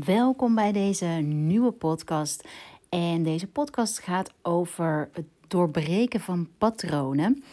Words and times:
Welkom 0.00 0.54
bij 0.54 0.72
deze 0.72 1.06
nieuwe 1.26 1.70
podcast. 1.70 2.48
En 2.88 3.22
deze 3.22 3.46
podcast 3.46 3.98
gaat 3.98 4.32
over 4.42 5.08
het 5.12 5.24
doorbreken 5.48 6.20
van 6.20 6.48
patronen. 6.58 7.44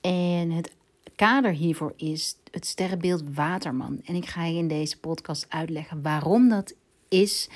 En 0.00 0.50
het 0.50 0.72
kader 1.16 1.52
hiervoor 1.52 1.92
is 1.96 2.36
het 2.50 2.66
sterrenbeeld 2.66 3.22
Waterman. 3.34 4.00
En 4.04 4.14
ik 4.14 4.26
ga 4.26 4.44
je 4.44 4.58
in 4.58 4.68
deze 4.68 5.00
podcast 5.00 5.46
uitleggen 5.48 6.02
waarom 6.02 6.48
dat 6.48 6.74
is 7.08 7.48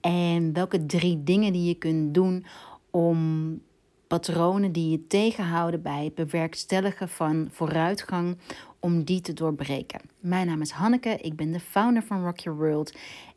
en 0.00 0.52
welke 0.52 0.86
drie 0.86 1.22
dingen 1.22 1.52
die 1.52 1.64
je 1.64 1.74
kunt 1.74 2.14
doen 2.14 2.44
om 2.90 3.60
patronen 4.06 4.72
die 4.72 4.90
je 4.90 5.06
tegenhouden 5.06 5.82
bij 5.82 6.04
het 6.04 6.14
bewerkstelligen 6.14 7.08
van 7.08 7.48
vooruitgang, 7.50 8.36
om 8.78 9.04
die 9.04 9.20
te 9.20 9.32
doorbreken. 9.32 10.00
Mijn 10.20 10.46
naam 10.46 10.60
is 10.60 10.70
Hanneke, 10.70 11.16
ik 11.20 11.36
ben 11.36 11.52
de 11.52 11.60
founder 11.60 12.02
van 12.02 12.24
Rock 12.24 12.38
Your 12.38 12.58
World 12.58 12.92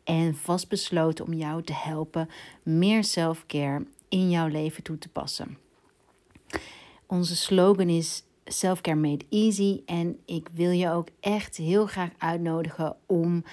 en 0.06 0.36
vastbesloten 0.36 1.26
om 1.26 1.34
jou 1.34 1.64
te 1.64 1.74
helpen 1.74 2.30
meer 2.64 3.04
self-care 3.04 3.86
in 4.10 4.30
jouw 4.30 4.48
leven 4.48 4.84
toe 4.84 4.98
te 4.98 5.10
passen. 5.10 5.58
Onze 7.06 7.36
slogan 7.36 7.90
is 7.90 8.24
Self-Care 8.46 8.98
Made 8.98 9.26
Easy 9.30 9.82
en 9.86 10.20
ik 10.26 10.48
wil 10.54 10.72
je 10.72 10.90
ook 10.90 11.08
echt 11.20 11.58
heel 11.58 11.86
graag 11.86 12.10
uitnodigen 12.18 12.96
om 13.06 13.44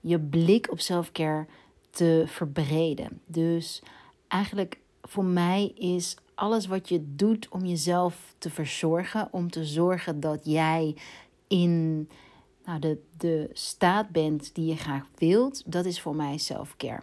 je 0.00 0.20
blik 0.20 0.70
op 0.70 0.80
self-care 0.80 1.46
te 1.90 2.24
verbreden. 2.26 3.20
Dus 3.26 3.82
eigenlijk 4.28 4.78
voor 5.02 5.24
mij 5.24 5.72
is 5.74 6.16
alles 6.34 6.66
wat 6.66 6.88
je 6.88 7.14
doet 7.14 7.48
om 7.48 7.64
jezelf 7.64 8.34
te 8.38 8.50
verzorgen, 8.50 9.28
om 9.30 9.50
te 9.50 9.64
zorgen 9.64 10.20
dat 10.20 10.40
jij 10.44 10.96
in 11.48 12.08
nou, 12.64 12.78
de, 12.78 13.02
de 13.16 13.50
staat 13.52 14.08
bent 14.08 14.54
die 14.54 14.66
je 14.66 14.76
graag 14.76 15.04
wilt, 15.18 15.72
dat 15.72 15.84
is 15.84 16.00
voor 16.00 16.16
mij 16.16 16.38
self-care. 16.38 17.02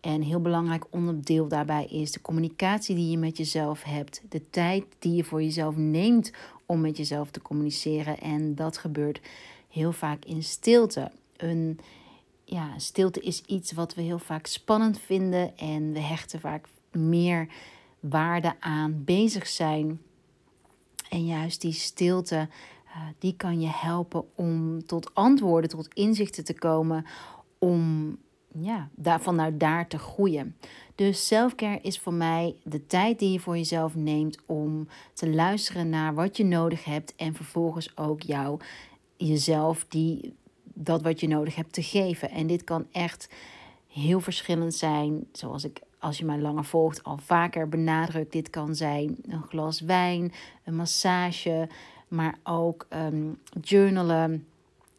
En 0.00 0.22
heel 0.22 0.40
belangrijk 0.40 0.84
onderdeel 0.90 1.48
daarbij 1.48 1.86
is 1.86 2.12
de 2.12 2.20
communicatie 2.20 2.94
die 2.94 3.10
je 3.10 3.18
met 3.18 3.36
jezelf 3.36 3.82
hebt, 3.82 4.22
de 4.28 4.50
tijd 4.50 4.84
die 4.98 5.14
je 5.14 5.24
voor 5.24 5.42
jezelf 5.42 5.76
neemt 5.76 6.32
om 6.66 6.80
met 6.80 6.96
jezelf 6.96 7.30
te 7.30 7.42
communiceren. 7.42 8.18
En 8.20 8.54
dat 8.54 8.78
gebeurt 8.78 9.20
heel 9.68 9.92
vaak 9.92 10.24
in 10.24 10.42
stilte. 10.42 11.10
Een 11.36 11.78
ja, 12.44 12.78
stilte 12.78 13.20
is 13.20 13.42
iets 13.46 13.72
wat 13.72 13.94
we 13.94 14.02
heel 14.02 14.18
vaak 14.18 14.46
spannend 14.46 15.00
vinden 15.00 15.56
en 15.56 15.92
we 15.92 16.00
hechten 16.00 16.40
vaak 16.40 16.68
meer 16.92 17.48
waarde 18.00 18.54
aan 18.60 19.04
bezig 19.04 19.46
zijn. 19.46 20.00
En 21.08 21.26
juist 21.26 21.60
die 21.60 21.72
stilte 21.72 22.48
die 23.18 23.36
kan 23.36 23.60
je 23.60 23.70
helpen 23.70 24.24
om 24.34 24.86
tot 24.86 25.14
antwoorden, 25.14 25.70
tot 25.70 25.88
inzichten 25.94 26.44
te 26.44 26.54
komen, 26.54 27.06
om 27.58 28.16
ja, 28.60 28.88
daar, 28.94 29.20
vanuit 29.20 29.60
daar 29.60 29.88
te 29.88 29.98
groeien. 29.98 30.56
Dus 30.94 31.26
selfcare 31.26 31.80
is 31.82 31.98
voor 31.98 32.14
mij 32.14 32.54
de 32.62 32.86
tijd 32.86 33.18
die 33.18 33.32
je 33.32 33.40
voor 33.40 33.56
jezelf 33.56 33.94
neemt 33.94 34.38
om 34.46 34.88
te 35.12 35.30
luisteren 35.30 35.88
naar 35.88 36.14
wat 36.14 36.36
je 36.36 36.44
nodig 36.44 36.84
hebt 36.84 37.14
en 37.16 37.34
vervolgens 37.34 37.96
ook 37.96 38.22
jou, 38.22 38.60
jezelf, 39.16 39.86
die, 39.88 40.34
dat 40.62 41.02
wat 41.02 41.20
je 41.20 41.28
nodig 41.28 41.54
hebt 41.54 41.72
te 41.72 41.82
geven. 41.82 42.30
En 42.30 42.46
dit 42.46 42.64
kan 42.64 42.86
echt 42.92 43.28
heel 43.86 44.20
verschillend 44.20 44.74
zijn, 44.74 45.26
zoals 45.32 45.64
ik 45.64 45.80
als 45.98 46.18
je 46.18 46.24
mij 46.24 46.38
langer 46.38 46.64
volgt 46.64 47.04
al 47.04 47.16
vaker 47.16 47.68
benadrukt. 47.68 48.32
Dit 48.32 48.50
kan 48.50 48.74
zijn 48.74 49.16
een 49.22 49.42
glas 49.42 49.80
wijn, 49.80 50.32
een 50.64 50.76
massage, 50.76 51.68
maar 52.08 52.38
ook 52.42 52.86
um, 52.90 53.38
journalen, 53.60 54.46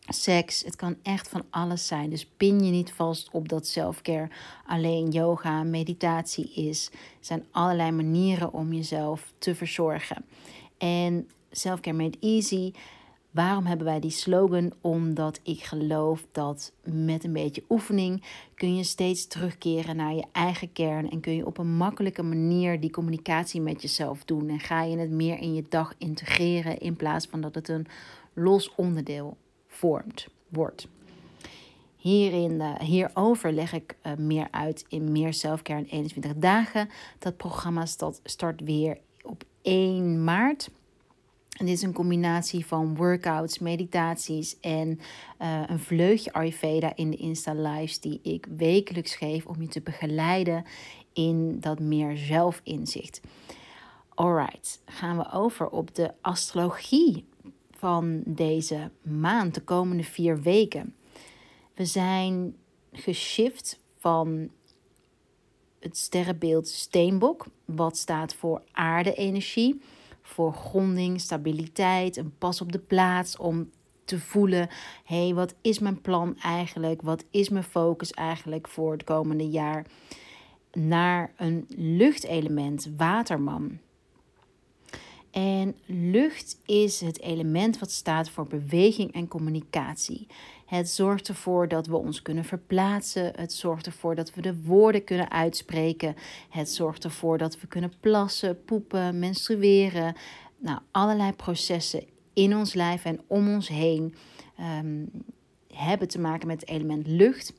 seks. 0.07 0.63
Het 0.63 0.75
kan 0.75 0.95
echt 1.03 1.29
van 1.29 1.43
alles 1.49 1.87
zijn. 1.87 2.09
Dus 2.09 2.25
pin 2.25 2.63
je 2.65 2.71
niet 2.71 2.91
vast 2.91 3.29
op 3.31 3.49
dat 3.49 3.67
selfcare 3.67 4.29
alleen 4.65 5.09
yoga, 5.09 5.63
meditatie 5.63 6.53
is. 6.53 6.89
Er 6.91 6.97
zijn 7.19 7.45
allerlei 7.51 7.91
manieren 7.91 8.53
om 8.53 8.73
jezelf 8.73 9.33
te 9.37 9.55
verzorgen. 9.55 10.25
En 10.77 11.29
selfcare 11.51 11.97
made 11.97 12.17
easy 12.19 12.71
Waarom 13.37 13.65
hebben 13.65 13.85
wij 13.85 13.99
die 13.99 14.11
slogan? 14.11 14.73
Omdat 14.81 15.39
ik 15.43 15.63
geloof 15.63 16.25
dat 16.31 16.71
met 16.83 17.23
een 17.23 17.33
beetje 17.33 17.63
oefening 17.69 18.23
kun 18.55 18.75
je 18.75 18.83
steeds 18.83 19.27
terugkeren 19.27 19.95
naar 19.95 20.13
je 20.13 20.25
eigen 20.31 20.73
kern 20.73 21.09
en 21.09 21.19
kun 21.19 21.35
je 21.35 21.45
op 21.45 21.57
een 21.57 21.75
makkelijke 21.75 22.23
manier 22.23 22.79
die 22.79 22.91
communicatie 22.91 23.61
met 23.61 23.81
jezelf 23.81 24.25
doen 24.25 24.49
en 24.49 24.59
ga 24.59 24.83
je 24.83 24.97
het 24.97 25.09
meer 25.09 25.39
in 25.39 25.53
je 25.53 25.63
dag 25.69 25.93
integreren 25.97 26.77
in 26.77 26.95
plaats 26.95 27.25
van 27.25 27.41
dat 27.41 27.55
het 27.55 27.69
een 27.69 27.87
los 28.33 28.75
onderdeel 28.75 29.37
vormt, 29.67 30.27
wordt. 30.47 30.87
Hierin, 31.95 32.51
uh, 32.51 32.79
hierover 32.79 33.51
leg 33.51 33.73
ik 33.73 33.97
uh, 34.03 34.13
meer 34.15 34.47
uit 34.51 34.85
in 34.87 35.11
Meer 35.11 35.33
Selfcare 35.33 35.79
in 35.79 35.87
21 35.89 36.33
dagen. 36.35 36.89
Dat 37.19 37.37
programma 37.37 37.85
start 38.23 38.61
weer 38.61 38.97
op 39.21 39.43
1 39.61 40.23
maart. 40.23 40.69
En 41.57 41.65
dit 41.65 41.75
is 41.75 41.81
een 41.81 41.93
combinatie 41.93 42.65
van 42.65 42.95
workouts, 42.95 43.59
meditaties 43.59 44.59
en 44.59 44.99
uh, 45.41 45.63
een 45.67 45.79
vleugje 45.79 46.33
Ayurveda 46.33 46.95
in 46.95 47.11
de 47.11 47.17
Insta 47.17 47.53
Lives 47.53 47.99
die 47.99 48.19
ik 48.23 48.47
wekelijks 48.57 49.15
geef 49.15 49.45
om 49.45 49.61
je 49.61 49.67
te 49.67 49.81
begeleiden 49.81 50.65
in 51.13 51.59
dat 51.59 51.79
meer 51.79 52.17
zelfinzicht. 52.17 53.21
Alright, 54.13 54.81
gaan 54.85 55.17
we 55.17 55.31
over 55.31 55.69
op 55.69 55.95
de 55.95 56.13
astrologie 56.21 57.25
van 57.71 58.21
deze 58.25 58.91
maand, 59.01 59.53
de 59.53 59.61
komende 59.61 60.03
vier 60.03 60.41
weken. 60.41 60.95
We 61.73 61.85
zijn 61.85 62.55
geshift 62.91 63.79
van 63.97 64.49
het 65.79 65.97
sterrenbeeld 65.97 66.67
Steenbok, 66.67 67.45
wat 67.65 67.97
staat 67.97 68.33
voor 68.33 68.61
aarde-energie 68.71 69.81
voor 70.27 70.53
gronding, 70.53 71.21
stabiliteit, 71.21 72.17
een 72.17 72.33
pas 72.37 72.61
op 72.61 72.71
de 72.71 72.79
plaats 72.79 73.37
om 73.37 73.69
te 74.05 74.19
voelen: 74.19 74.69
hé, 75.03 75.23
hey, 75.23 75.33
wat 75.33 75.55
is 75.61 75.79
mijn 75.79 76.01
plan 76.01 76.37
eigenlijk? 76.37 77.01
Wat 77.01 77.25
is 77.31 77.49
mijn 77.49 77.63
focus 77.63 78.11
eigenlijk 78.11 78.67
voor 78.67 78.91
het 78.91 79.03
komende 79.03 79.49
jaar? 79.49 79.85
Naar 80.71 81.33
een 81.37 81.65
luchtelement, 81.75 82.89
waterman. 82.97 83.79
En 85.31 85.75
lucht 85.85 86.59
is 86.65 87.01
het 87.01 87.21
element 87.21 87.79
wat 87.79 87.91
staat 87.91 88.29
voor 88.29 88.47
beweging 88.47 89.11
en 89.13 89.27
communicatie. 89.27 90.27
Het 90.67 90.89
zorgt 90.89 91.27
ervoor 91.27 91.67
dat 91.67 91.87
we 91.87 91.95
ons 91.95 92.21
kunnen 92.21 92.45
verplaatsen. 92.45 93.31
Het 93.35 93.53
zorgt 93.53 93.85
ervoor 93.85 94.15
dat 94.15 94.33
we 94.33 94.41
de 94.41 94.63
woorden 94.63 95.03
kunnen 95.03 95.31
uitspreken. 95.31 96.15
Het 96.49 96.69
zorgt 96.69 97.03
ervoor 97.03 97.37
dat 97.37 97.59
we 97.59 97.67
kunnen 97.67 97.93
plassen, 97.99 98.63
poepen, 98.63 99.19
menstrueren. 99.19 100.15
Nou, 100.57 100.79
allerlei 100.91 101.33
processen 101.33 102.03
in 102.33 102.55
ons 102.55 102.73
lijf 102.73 103.05
en 103.05 103.21
om 103.27 103.53
ons 103.53 103.67
heen 103.67 104.15
um, 104.59 105.11
hebben 105.73 106.07
te 106.07 106.19
maken 106.19 106.47
met 106.47 106.61
het 106.61 106.69
element 106.69 107.07
lucht. 107.07 107.53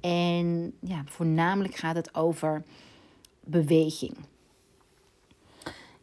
En 0.00 0.72
ja, 0.80 1.02
voornamelijk 1.06 1.74
gaat 1.74 1.96
het 1.96 2.14
over 2.14 2.62
beweging. 3.44 4.16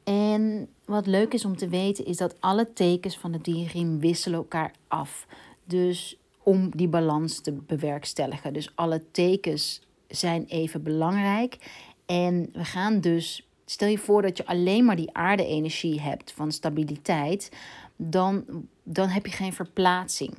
En 0.03 0.69
wat 0.85 1.07
leuk 1.07 1.33
is 1.33 1.45
om 1.45 1.57
te 1.57 1.67
weten 1.67 2.05
is 2.05 2.17
dat 2.17 2.41
alle 2.41 2.73
tekens 2.73 3.17
van 3.17 3.31
de 3.31 3.41
dierriem 3.41 3.99
wisselen 3.99 4.39
elkaar 4.39 4.73
af. 4.87 5.27
Dus 5.63 6.17
om 6.45 6.69
die 6.75 6.87
balans 6.87 7.39
te 7.39 7.51
bewerkstelligen. 7.51 8.53
Dus 8.53 8.71
alle 8.75 9.03
tekens 9.11 9.81
zijn 10.07 10.45
even 10.45 10.83
belangrijk. 10.83 11.57
En 12.05 12.49
we 12.53 12.65
gaan 12.65 13.01
dus, 13.01 13.47
stel 13.65 13.87
je 13.87 13.97
voor 13.97 14.21
dat 14.21 14.37
je 14.37 14.45
alleen 14.45 14.85
maar 14.85 14.95
die 14.95 15.13
aarde-energie 15.13 16.01
hebt 16.01 16.31
van 16.31 16.51
stabiliteit, 16.51 17.51
dan, 17.95 18.45
dan 18.83 19.07
heb 19.07 19.25
je 19.25 19.31
geen 19.31 19.53
verplaatsing. 19.53 20.33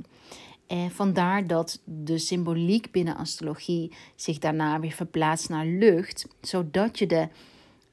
En 0.66 0.90
vandaar 0.90 1.46
dat 1.46 1.80
de 1.84 2.18
symboliek 2.18 2.90
binnen 2.90 3.16
astrologie 3.16 3.92
zich 4.14 4.38
daarna 4.38 4.80
weer 4.80 4.92
verplaatst 4.92 5.48
naar 5.48 5.66
lucht, 5.66 6.26
zodat 6.40 6.98
je 6.98 7.06
de 7.06 7.28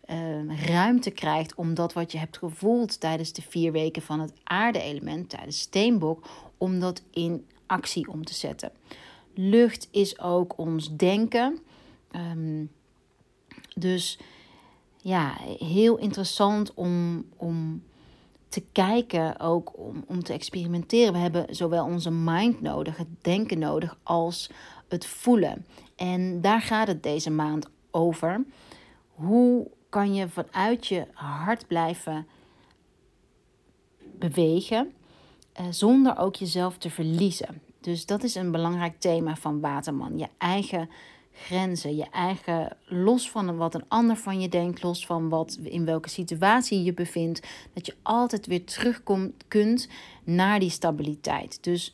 uh, 0.09 0.65
ruimte 0.67 1.11
krijgt 1.11 1.55
om 1.55 1.73
dat 1.73 1.93
wat 1.93 2.11
je 2.11 2.17
hebt 2.17 2.37
gevoeld 2.37 2.99
tijdens 2.99 3.33
de 3.33 3.41
vier 3.41 3.71
weken 3.71 4.01
van 4.01 4.19
het 4.19 4.33
aarde-element, 4.43 5.29
tijdens 5.29 5.59
steenbok, 5.59 6.27
om 6.57 6.79
dat 6.79 7.03
in 7.11 7.45
actie 7.73 8.07
om 8.07 8.25
te 8.25 8.33
zetten. 8.33 8.71
Lucht 9.33 9.87
is 9.91 10.19
ook 10.19 10.57
ons 10.57 10.95
denken. 10.95 11.59
Um, 12.15 12.71
dus 13.75 14.19
ja, 14.97 15.33
heel 15.57 15.97
interessant 15.97 16.73
om, 16.73 17.25
om 17.37 17.83
te 18.47 18.63
kijken, 18.71 19.39
ook 19.39 19.77
om, 19.77 20.03
om 20.07 20.23
te 20.23 20.33
experimenteren. 20.33 21.13
We 21.13 21.19
hebben 21.19 21.55
zowel 21.55 21.85
onze 21.85 22.11
mind 22.11 22.61
nodig, 22.61 22.97
het 22.97 23.23
denken 23.23 23.59
nodig, 23.59 23.97
als 24.03 24.49
het 24.87 25.05
voelen. 25.05 25.65
En 25.95 26.41
daar 26.41 26.61
gaat 26.61 26.87
het 26.87 27.03
deze 27.03 27.31
maand 27.31 27.69
over. 27.91 28.45
Hoe 29.07 29.67
kan 29.89 30.13
je 30.13 30.29
vanuit 30.29 30.87
je 30.87 31.07
hart 31.13 31.67
blijven 31.67 32.27
bewegen 34.19 34.93
uh, 35.59 35.65
zonder 35.69 36.17
ook 36.17 36.35
jezelf 36.35 36.77
te 36.77 36.89
verliezen? 36.89 37.61
Dus 37.83 38.05
dat 38.05 38.23
is 38.23 38.35
een 38.35 38.51
belangrijk 38.51 38.99
thema 38.99 39.35
van 39.35 39.59
Waterman. 39.59 40.17
Je 40.17 40.27
eigen 40.37 40.89
grenzen. 41.33 41.95
Je 41.95 42.09
eigen, 42.11 42.77
los 42.85 43.29
van 43.29 43.57
wat 43.57 43.73
een 43.75 43.85
ander 43.87 44.15
van 44.15 44.41
je 44.41 44.49
denkt, 44.49 44.83
los 44.83 45.05
van 45.05 45.29
wat, 45.29 45.59
in 45.63 45.85
welke 45.85 46.09
situatie 46.09 46.83
je 46.83 46.93
bevindt, 46.93 47.47
dat 47.73 47.85
je 47.85 47.95
altijd 48.01 48.45
weer 48.45 48.65
terugkomt 48.65 49.33
kunt 49.47 49.87
naar 50.23 50.59
die 50.59 50.69
stabiliteit. 50.69 51.63
Dus 51.63 51.93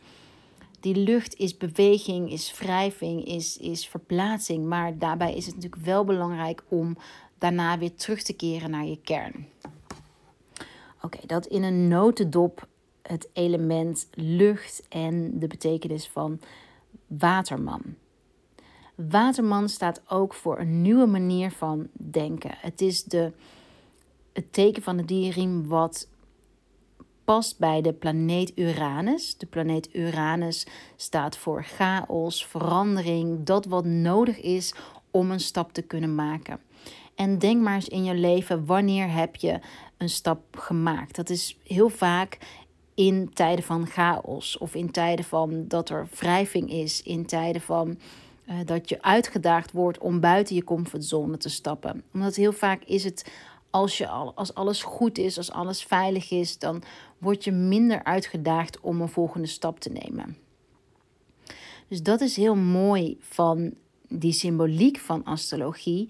die 0.80 0.96
lucht 0.96 1.36
is 1.36 1.58
beweging, 1.58 2.32
is 2.32 2.58
wrijving, 2.60 3.26
is, 3.26 3.58
is 3.58 3.88
verplaatsing. 3.88 4.66
Maar 4.66 4.98
daarbij 4.98 5.36
is 5.36 5.46
het 5.46 5.56
natuurlijk 5.56 5.86
wel 5.86 6.04
belangrijk 6.04 6.64
om 6.68 6.98
daarna 7.38 7.78
weer 7.78 7.96
terug 7.96 8.22
te 8.22 8.34
keren 8.34 8.72
naar 8.72 8.86
je 8.86 9.00
kern. 9.04 9.48
Oké, 11.02 11.20
dat 11.26 11.46
in 11.46 11.64
een 11.64 11.88
notendop 11.88 12.68
het 13.10 13.30
element 13.34 14.08
lucht 14.14 14.86
en 14.90 15.40
de 15.40 15.48
betekenis 15.48 16.08
van 16.08 16.40
waterman. 17.08 17.82
Waterman 18.96 19.70
staat 19.70 20.02
ook 20.08 20.34
voor 20.34 20.60
een 20.60 20.82
nieuwe 20.82 21.06
manier 21.06 21.52
van 21.52 21.88
denken. 21.92 22.52
Het 22.58 22.82
is 22.82 23.04
de, 23.04 23.32
het 24.34 24.54
teken 24.54 24.84
van 24.84 24.98
de 24.98 25.06
dierriem 25.06 25.68
wat 25.68 26.08
past 27.24 27.60
bij 27.60 27.82
de 27.82 27.94
planeet 27.94 28.52
Uranus. 28.56 29.38
De 29.38 29.46
planeet 29.46 29.96
Uranus 29.96 30.68
staat 30.96 31.38
voor 31.38 31.64
chaos, 31.64 32.46
verandering, 32.46 33.44
dat 33.44 33.66
wat 33.66 33.86
nodig 33.86 34.42
is 34.42 34.74
om 35.12 35.32
een 35.32 35.40
stap 35.40 35.74
te 35.74 35.82
kunnen 35.82 36.16
maken. 36.16 36.60
En 37.16 37.40
denk 37.40 37.62
maar 37.62 37.76
eens 37.76 37.88
in 37.88 38.04
je 38.04 38.16
leven, 38.16 38.66
wanneer 38.66 39.12
heb 39.12 39.36
je 39.36 39.60
een 39.98 40.10
stap 40.10 40.58
gemaakt? 40.58 41.16
Dat 41.16 41.30
is 41.30 41.58
heel 41.64 41.90
vaak 41.90 42.38
in 43.00 43.30
tijden 43.34 43.64
van 43.64 43.88
chaos 43.88 44.58
of 44.58 44.76
in 44.76 44.92
tijden 44.92 45.26
van 45.26 45.68
dat 45.68 45.90
er 45.90 46.08
wrijving 46.20 46.72
is, 46.72 47.04
in 47.04 47.26
tijden 47.26 47.62
van 47.62 47.98
uh, 48.50 48.56
dat 48.66 48.90
je 48.90 49.02
uitgedaagd 49.02 49.72
wordt 49.72 49.98
om 49.98 50.20
buiten 50.20 50.56
je 50.56 50.64
comfortzone 50.64 51.38
te 51.38 51.50
stappen. 51.50 52.04
Omdat 52.14 52.36
heel 52.36 52.52
vaak 52.52 52.84
is 52.84 53.04
het 53.04 53.32
als, 53.70 53.98
je 53.98 54.08
al, 54.08 54.34
als 54.36 54.54
alles 54.54 54.84
goed 54.84 55.18
is, 55.18 55.38
als 55.38 55.52
alles 55.52 55.84
veilig 55.84 56.32
is, 56.32 56.58
dan 56.58 56.84
word 57.18 57.44
je 57.44 57.52
minder 57.52 58.04
uitgedaagd 58.04 58.80
om 58.80 59.02
een 59.02 59.10
volgende 59.10 59.48
stap 59.48 59.80
te 59.80 59.90
nemen. 59.90 60.38
Dus 61.88 62.04
dat 62.04 62.22
is 62.22 62.36
heel 62.36 62.56
mooi 62.56 63.18
van 63.20 63.74
die 64.08 64.34
symboliek 64.34 64.98
van 64.98 65.24
astrologie, 65.24 66.10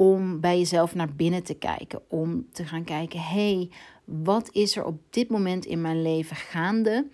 om 0.00 0.40
bij 0.40 0.58
jezelf 0.58 0.94
naar 0.94 1.14
binnen 1.14 1.42
te 1.42 1.54
kijken, 1.54 2.00
om 2.08 2.46
te 2.52 2.64
gaan 2.64 2.84
kijken, 2.84 3.20
hé, 3.20 3.54
hey, 3.54 3.70
wat 4.04 4.48
is 4.52 4.76
er 4.76 4.84
op 4.84 5.00
dit 5.10 5.28
moment 5.28 5.64
in 5.64 5.80
mijn 5.80 6.02
leven 6.02 6.36
gaande? 6.36 7.06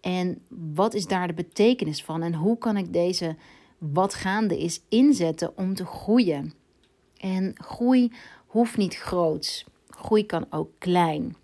En 0.00 0.42
wat 0.48 0.94
is 0.94 1.06
daar 1.06 1.26
de 1.26 1.34
betekenis 1.34 2.04
van? 2.04 2.22
En 2.22 2.34
hoe 2.34 2.58
kan 2.58 2.76
ik 2.76 2.92
deze 2.92 3.36
wat 3.78 4.14
gaande 4.14 4.58
is 4.58 4.80
inzetten 4.88 5.56
om 5.56 5.74
te 5.74 5.84
groeien? 5.86 6.52
En 7.16 7.52
groei 7.54 8.12
hoeft 8.46 8.76
niet 8.76 8.96
groot. 8.96 9.64
Groei 9.88 10.26
kan 10.26 10.46
ook 10.50 10.70
klein. 10.78 11.36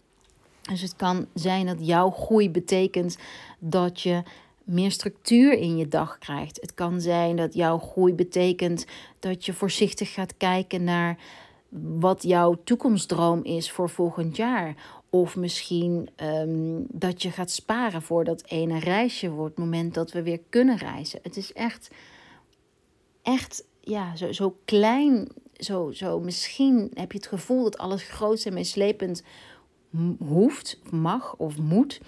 Dus 0.63 0.81
het 0.83 0.97
kan 0.97 1.27
zijn 1.35 1.67
dat 1.67 1.87
jouw 1.87 2.11
groei 2.11 2.51
betekent 2.51 3.19
dat 3.59 4.01
je 4.01 4.23
meer 4.67 4.91
structuur 4.91 5.53
in 5.53 5.77
je 5.77 5.89
dag 5.89 6.19
krijgt. 6.19 6.61
Het 6.61 6.75
kan 6.75 7.01
zijn 7.01 7.37
dat 7.37 7.55
jouw 7.55 7.79
groei 7.79 8.15
betekent 8.15 8.87
dat 9.19 9.45
je 9.45 9.53
voorzichtig 9.53 10.13
gaat 10.13 10.37
kijken 10.37 10.85
naar 10.85 11.19
wat 11.99 12.23
jouw 12.23 12.57
toekomstdroom 12.65 13.45
is 13.45 13.71
voor 13.71 13.89
volgend 13.89 14.37
jaar. 14.37 14.75
Of 15.11 15.37
misschien 15.37 16.09
um, 16.23 16.87
dat 16.89 17.23
je 17.23 17.31
gaat 17.31 17.51
sparen 17.51 18.03
voor 18.03 18.25
dat 18.25 18.45
ene 18.47 18.79
reisje 18.79 19.31
voor 19.31 19.45
het 19.45 19.59
moment 19.59 19.95
dat 19.95 20.13
we 20.13 20.23
weer 20.23 20.41
kunnen 20.49 20.77
reizen. 20.77 21.21
Het 21.23 21.37
is 21.37 21.53
echt, 21.53 21.91
echt 23.23 23.65
ja, 23.81 24.17
zo, 24.17 24.33
zo 24.33 24.57
klein. 24.65 25.29
Zo, 25.57 25.91
zo 25.91 26.21
misschien 26.21 26.91
heb 26.95 27.13
je 27.13 27.19
het 27.19 27.27
gevoel 27.27 27.63
dat 27.63 27.79
alles 27.79 28.03
groot 28.03 28.45
en 28.45 28.55
meeslepend 28.55 29.23
hoeft, 30.19 30.79
mag 30.91 31.37
of 31.37 31.59
moet. 31.59 32.01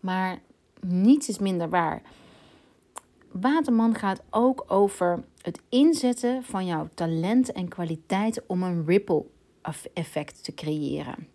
Maar 0.00 0.42
niets 0.86 1.28
is 1.28 1.38
minder 1.38 1.68
waar. 1.68 2.02
Waterman 3.30 3.94
gaat 3.94 4.22
ook 4.30 4.64
over 4.66 5.24
het 5.42 5.60
inzetten 5.68 6.44
van 6.44 6.66
jouw 6.66 6.88
talenten 6.94 7.54
en 7.54 7.68
kwaliteiten 7.68 8.42
om 8.46 8.62
een 8.62 8.86
ripple 8.86 9.24
effect 9.92 10.44
te 10.44 10.54
creëren. 10.54 11.28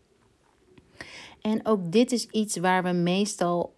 En 1.42 1.66
ook 1.66 1.92
dit 1.92 2.12
is 2.12 2.26
iets 2.26 2.58
waar 2.58 2.84
we 2.84 2.92
meestal 2.92 3.74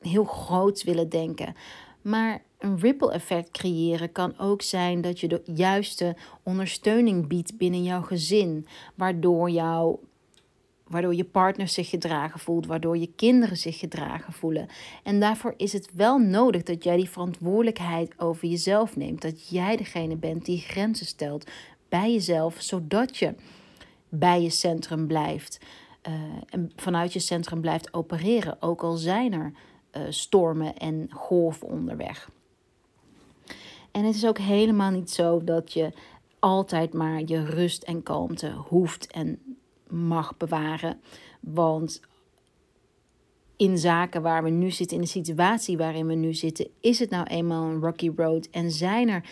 heel 0.00 0.24
groot 0.24 0.82
willen 0.82 1.08
denken. 1.08 1.54
Maar 2.02 2.42
een 2.58 2.78
ripple 2.78 3.12
effect 3.12 3.50
creëren 3.50 4.12
kan 4.12 4.38
ook 4.38 4.62
zijn 4.62 5.00
dat 5.00 5.20
je 5.20 5.28
de 5.28 5.42
juiste 5.44 6.16
ondersteuning 6.42 7.26
biedt 7.26 7.56
binnen 7.56 7.82
jouw 7.82 8.02
gezin, 8.02 8.66
waardoor 8.94 9.50
jouw 9.50 10.00
waardoor 10.88 11.14
je 11.14 11.24
partner 11.24 11.68
zich 11.68 11.88
gedragen 11.88 12.40
voelt, 12.40 12.66
waardoor 12.66 12.96
je 12.96 13.12
kinderen 13.16 13.56
zich 13.56 13.78
gedragen 13.78 14.32
voelen. 14.32 14.68
En 15.02 15.20
daarvoor 15.20 15.54
is 15.56 15.72
het 15.72 15.90
wel 15.94 16.18
nodig 16.18 16.62
dat 16.62 16.84
jij 16.84 16.96
die 16.96 17.10
verantwoordelijkheid 17.10 18.18
over 18.18 18.48
jezelf 18.48 18.96
neemt. 18.96 19.22
Dat 19.22 19.48
jij 19.48 19.76
degene 19.76 20.16
bent 20.16 20.44
die 20.44 20.58
grenzen 20.58 21.06
stelt 21.06 21.50
bij 21.88 22.12
jezelf, 22.12 22.56
zodat 22.58 23.16
je 23.16 23.34
bij 24.08 24.42
je 24.42 24.50
centrum 24.50 25.06
blijft. 25.06 25.60
Uh, 26.08 26.14
en 26.48 26.72
vanuit 26.76 27.12
je 27.12 27.18
centrum 27.18 27.60
blijft 27.60 27.94
opereren, 27.94 28.62
ook 28.62 28.82
al 28.82 28.96
zijn 28.96 29.32
er 29.32 29.52
uh, 29.96 30.02
stormen 30.08 30.76
en 30.76 31.08
golven 31.10 31.68
onderweg. 31.68 32.30
En 33.90 34.04
het 34.04 34.14
is 34.14 34.26
ook 34.26 34.38
helemaal 34.38 34.90
niet 34.90 35.10
zo 35.10 35.44
dat 35.44 35.72
je 35.72 35.92
altijd 36.38 36.92
maar 36.92 37.22
je 37.26 37.44
rust 37.44 37.82
en 37.82 38.02
kalmte 38.02 38.50
hoeft 38.50 39.06
en 39.06 39.57
mag 39.90 40.36
bewaren. 40.36 41.00
Want 41.40 42.00
in 43.56 43.78
zaken 43.78 44.22
waar 44.22 44.42
we 44.42 44.50
nu 44.50 44.70
zitten, 44.70 44.96
in 44.96 45.02
de 45.02 45.08
situatie 45.08 45.76
waarin 45.76 46.06
we 46.06 46.14
nu 46.14 46.34
zitten, 46.34 46.68
is 46.80 46.98
het 46.98 47.10
nou 47.10 47.26
eenmaal 47.26 47.64
een 47.64 47.80
rocky 47.80 48.10
road 48.16 48.48
en 48.50 48.70
zijn 48.70 49.08
er 49.08 49.24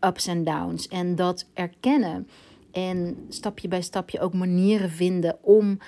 ups 0.00 0.26
en 0.26 0.44
downs. 0.44 0.88
En 0.88 1.14
dat 1.14 1.46
erkennen 1.54 2.28
en 2.70 3.26
stapje 3.28 3.68
bij 3.68 3.82
stapje 3.82 4.20
ook 4.20 4.34
manieren 4.34 4.90
vinden 4.90 5.38
om, 5.40 5.78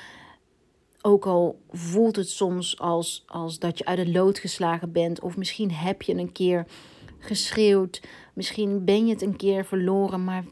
ook 1.02 1.26
al 1.26 1.58
voelt 1.70 2.16
het 2.16 2.28
soms 2.28 2.78
als, 2.78 3.24
als 3.26 3.58
dat 3.58 3.78
je 3.78 3.84
uit 3.84 3.98
het 3.98 4.08
lood 4.08 4.38
geslagen 4.38 4.92
bent, 4.92 5.20
of 5.20 5.36
misschien 5.36 5.72
heb 5.72 6.02
je 6.02 6.14
een 6.14 6.32
keer 6.32 6.66
geschreeuwd, 7.18 8.02
misschien 8.34 8.84
ben 8.84 9.06
je 9.06 9.12
het 9.12 9.22
een 9.22 9.36
keer 9.36 9.64
verloren, 9.64 10.24
maar 10.24 10.44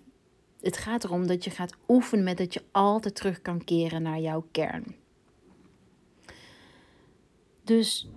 het 0.62 0.76
gaat 0.76 1.04
erom 1.04 1.26
dat 1.26 1.44
je 1.44 1.50
gaat 1.50 1.74
oefenen 1.88 2.24
met 2.24 2.38
dat 2.38 2.54
je 2.54 2.62
altijd 2.70 3.14
terug 3.14 3.42
kan 3.42 3.64
keren 3.64 4.02
naar 4.02 4.20
jouw 4.20 4.44
kern. 4.50 4.94
Dus 7.64 8.08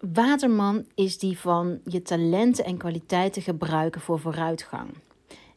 waterman 0.00 0.86
is 0.94 1.18
die 1.18 1.38
van 1.38 1.80
je 1.84 2.02
talenten 2.02 2.64
en 2.64 2.76
kwaliteiten 2.76 3.42
gebruiken 3.42 4.00
voor 4.00 4.20
vooruitgang. 4.20 4.90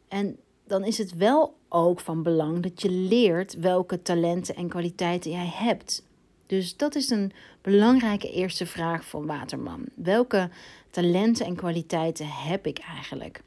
En 0.08 0.38
dan 0.68 0.84
is 0.84 0.98
het 0.98 1.16
wel 1.16 1.56
ook 1.70 2.00
van 2.00 2.24
belang 2.24 2.64
dat 2.64 2.82
je 2.82 2.90
leert 2.90 3.60
welke 3.60 4.02
talenten 4.02 4.56
en 4.56 4.68
kwaliteiten 4.68 5.32
jij 5.32 5.50
hebt. 5.54 6.04
Dus 6.46 6.78
dat 6.78 6.96
is 6.96 7.10
een 7.10 7.32
belangrijke 7.62 8.32
eerste 8.32 8.66
vraag 8.66 9.06
van 9.06 9.26
Waterman. 9.26 9.86
Welke 9.96 10.50
talenten 10.90 11.46
en 11.46 11.56
kwaliteiten 11.56 12.28
heb 12.28 12.68
ik 12.68 12.80
eigenlijk? 12.80 13.42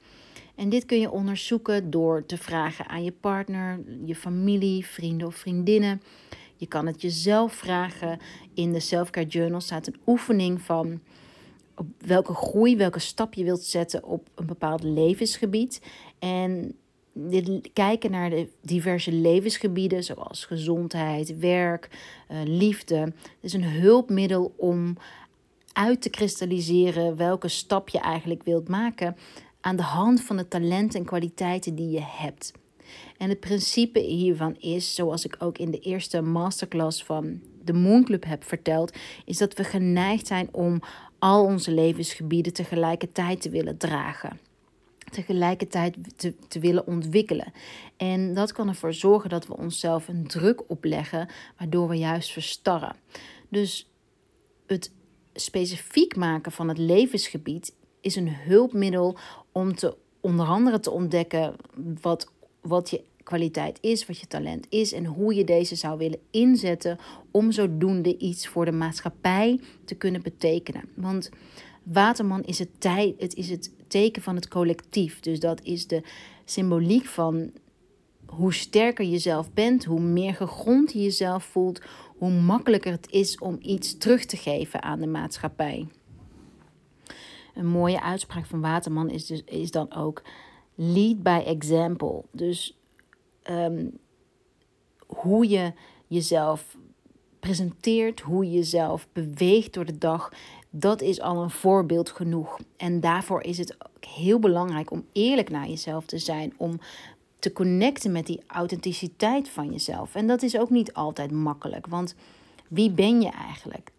En 0.54 0.68
dit 0.68 0.86
kun 0.86 1.00
je 1.00 1.10
onderzoeken 1.10 1.90
door 1.90 2.26
te 2.26 2.36
vragen 2.36 2.88
aan 2.88 3.04
je 3.04 3.12
partner, 3.12 3.80
je 4.04 4.14
familie, 4.14 4.86
vrienden 4.86 5.26
of 5.26 5.34
vriendinnen. 5.34 6.02
Je 6.56 6.66
kan 6.66 6.86
het 6.86 7.02
jezelf 7.02 7.52
vragen. 7.52 8.18
In 8.54 8.72
de 8.72 8.80
Selfcare 8.80 9.26
Journal 9.26 9.60
staat 9.60 9.86
een 9.86 10.00
oefening 10.06 10.60
van 10.60 11.00
op 11.76 11.86
welke 11.98 12.34
groei, 12.34 12.76
welke 12.76 12.98
stap 12.98 13.34
je 13.34 13.44
wilt 13.44 13.62
zetten 13.62 14.04
op 14.04 14.28
een 14.34 14.46
bepaald 14.46 14.82
levensgebied. 14.82 15.80
En 16.18 16.74
dit 17.12 17.70
kijken 17.72 18.10
naar 18.10 18.30
de 18.30 18.48
diverse 18.60 19.12
levensgebieden, 19.12 20.04
zoals 20.04 20.44
gezondheid, 20.44 21.38
werk, 21.38 21.88
uh, 22.30 22.38
liefde, 22.44 23.12
is 23.40 23.52
een 23.52 23.64
hulpmiddel 23.64 24.54
om 24.56 24.96
uit 25.72 26.02
te 26.02 26.10
kristalliseren 26.10 27.16
welke 27.16 27.48
stap 27.48 27.88
je 27.88 27.98
eigenlijk 28.00 28.42
wilt 28.42 28.68
maken 28.68 29.16
aan 29.64 29.76
de 29.76 29.82
hand 29.82 30.20
van 30.20 30.36
de 30.36 30.48
talenten 30.48 31.00
en 31.00 31.06
kwaliteiten 31.06 31.74
die 31.74 31.90
je 31.90 32.02
hebt. 32.02 32.52
En 33.16 33.28
het 33.28 33.40
principe 33.40 33.98
hiervan 33.98 34.56
is, 34.56 34.94
zoals 34.94 35.24
ik 35.24 35.36
ook 35.38 35.58
in 35.58 35.70
de 35.70 35.78
eerste 35.78 36.22
masterclass 36.22 37.04
van 37.04 37.40
de 37.64 37.72
Moon 37.72 38.04
Club 38.04 38.24
heb 38.24 38.44
verteld, 38.44 38.96
is 39.24 39.38
dat 39.38 39.54
we 39.54 39.64
geneigd 39.64 40.26
zijn 40.26 40.48
om 40.52 40.80
al 41.18 41.44
onze 41.44 41.70
levensgebieden 41.70 42.52
tegelijkertijd 42.52 43.40
te 43.40 43.50
willen 43.50 43.76
dragen. 43.76 44.40
Tegelijkertijd 45.10 45.96
te, 46.16 46.34
te 46.48 46.58
willen 46.58 46.86
ontwikkelen. 46.86 47.52
En 47.96 48.34
dat 48.34 48.52
kan 48.52 48.68
ervoor 48.68 48.94
zorgen 48.94 49.30
dat 49.30 49.46
we 49.46 49.56
onszelf 49.56 50.08
een 50.08 50.26
druk 50.26 50.70
opleggen, 50.70 51.28
waardoor 51.58 51.88
we 51.88 51.96
juist 51.96 52.32
verstarren. 52.32 52.96
Dus 53.48 53.90
het 54.66 54.92
specifiek 55.34 56.16
maken 56.16 56.52
van 56.52 56.68
het 56.68 56.78
levensgebied 56.78 57.74
is 58.04 58.16
een 58.16 58.34
hulpmiddel 58.34 59.18
om 59.54 59.74
te 59.74 59.96
onder 60.20 60.46
andere 60.46 60.80
te 60.80 60.90
ontdekken 60.90 61.54
wat, 62.00 62.32
wat 62.60 62.90
je 62.90 63.02
kwaliteit 63.22 63.78
is, 63.80 64.06
wat 64.06 64.18
je 64.18 64.26
talent 64.26 64.66
is 64.68 64.92
en 64.92 65.04
hoe 65.04 65.34
je 65.34 65.44
deze 65.44 65.74
zou 65.74 65.98
willen 65.98 66.18
inzetten 66.30 66.98
om 67.30 67.52
zodoende 67.52 68.18
iets 68.18 68.48
voor 68.48 68.64
de 68.64 68.72
maatschappij 68.72 69.60
te 69.84 69.94
kunnen 69.94 70.22
betekenen. 70.22 70.88
Want 70.94 71.30
Waterman 71.82 72.42
is 72.42 72.58
het, 72.58 72.80
tij, 72.80 73.14
het 73.18 73.34
is 73.34 73.50
het 73.50 73.70
teken 73.88 74.22
van 74.22 74.34
het 74.34 74.48
collectief. 74.48 75.20
Dus 75.20 75.40
dat 75.40 75.60
is 75.62 75.86
de 75.86 76.02
symboliek 76.44 77.04
van 77.04 77.50
hoe 78.26 78.52
sterker 78.52 79.04
je 79.04 79.18
zelf 79.18 79.52
bent, 79.52 79.84
hoe 79.84 80.00
meer 80.00 80.34
gegrond 80.34 80.92
je 80.92 81.02
jezelf 81.02 81.44
voelt, 81.44 81.80
hoe 82.16 82.30
makkelijker 82.30 82.92
het 82.92 83.10
is 83.10 83.38
om 83.38 83.58
iets 83.60 83.98
terug 83.98 84.24
te 84.24 84.36
geven 84.36 84.82
aan 84.82 85.00
de 85.00 85.06
maatschappij. 85.06 85.86
Een 87.54 87.66
mooie 87.66 88.02
uitspraak 88.02 88.46
van 88.46 88.60
Waterman 88.60 89.10
is, 89.10 89.26
dus, 89.26 89.44
is 89.44 89.70
dan 89.70 89.94
ook 89.94 90.22
lead 90.74 91.22
by 91.22 91.42
example. 91.46 92.24
Dus 92.30 92.78
um, 93.50 93.98
hoe 95.06 95.48
je 95.48 95.72
jezelf 96.06 96.76
presenteert, 97.40 98.20
hoe 98.20 98.44
je 98.44 98.52
jezelf 98.52 99.08
beweegt 99.12 99.72
door 99.72 99.84
de 99.84 99.98
dag, 99.98 100.32
dat 100.70 101.00
is 101.00 101.20
al 101.20 101.42
een 101.42 101.50
voorbeeld 101.50 102.10
genoeg. 102.10 102.58
En 102.76 103.00
daarvoor 103.00 103.42
is 103.42 103.58
het 103.58 103.74
ook 103.74 104.04
heel 104.04 104.38
belangrijk 104.38 104.90
om 104.90 105.06
eerlijk 105.12 105.50
naar 105.50 105.68
jezelf 105.68 106.06
te 106.06 106.18
zijn, 106.18 106.54
om 106.56 106.80
te 107.38 107.52
connecten 107.52 108.12
met 108.12 108.26
die 108.26 108.42
authenticiteit 108.46 109.48
van 109.48 109.70
jezelf. 109.70 110.14
En 110.14 110.26
dat 110.26 110.42
is 110.42 110.58
ook 110.58 110.70
niet 110.70 110.92
altijd 110.92 111.30
makkelijk, 111.30 111.86
want 111.86 112.14
wie 112.68 112.90
ben 112.90 113.22
je 113.22 113.30
eigenlijk? 113.30 113.90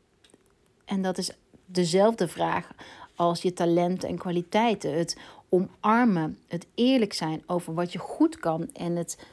En 0.86 1.02
dat 1.02 1.18
is 1.18 1.32
dezelfde 1.66 2.28
vraag 2.28 2.72
als 3.16 3.42
je 3.42 3.54
talenten 3.54 4.10
en 4.10 4.18
kwaliteiten. 4.18 4.98
Het 4.98 5.18
omarmen, 5.50 6.38
het 6.48 6.68
eerlijk 6.76 7.14
zijn 7.14 7.44
over 7.46 7.74
wat 7.74 7.92
je 7.92 8.00
goed 8.00 8.40
kan 8.40 8.70
en 8.74 8.96
het 8.96 9.26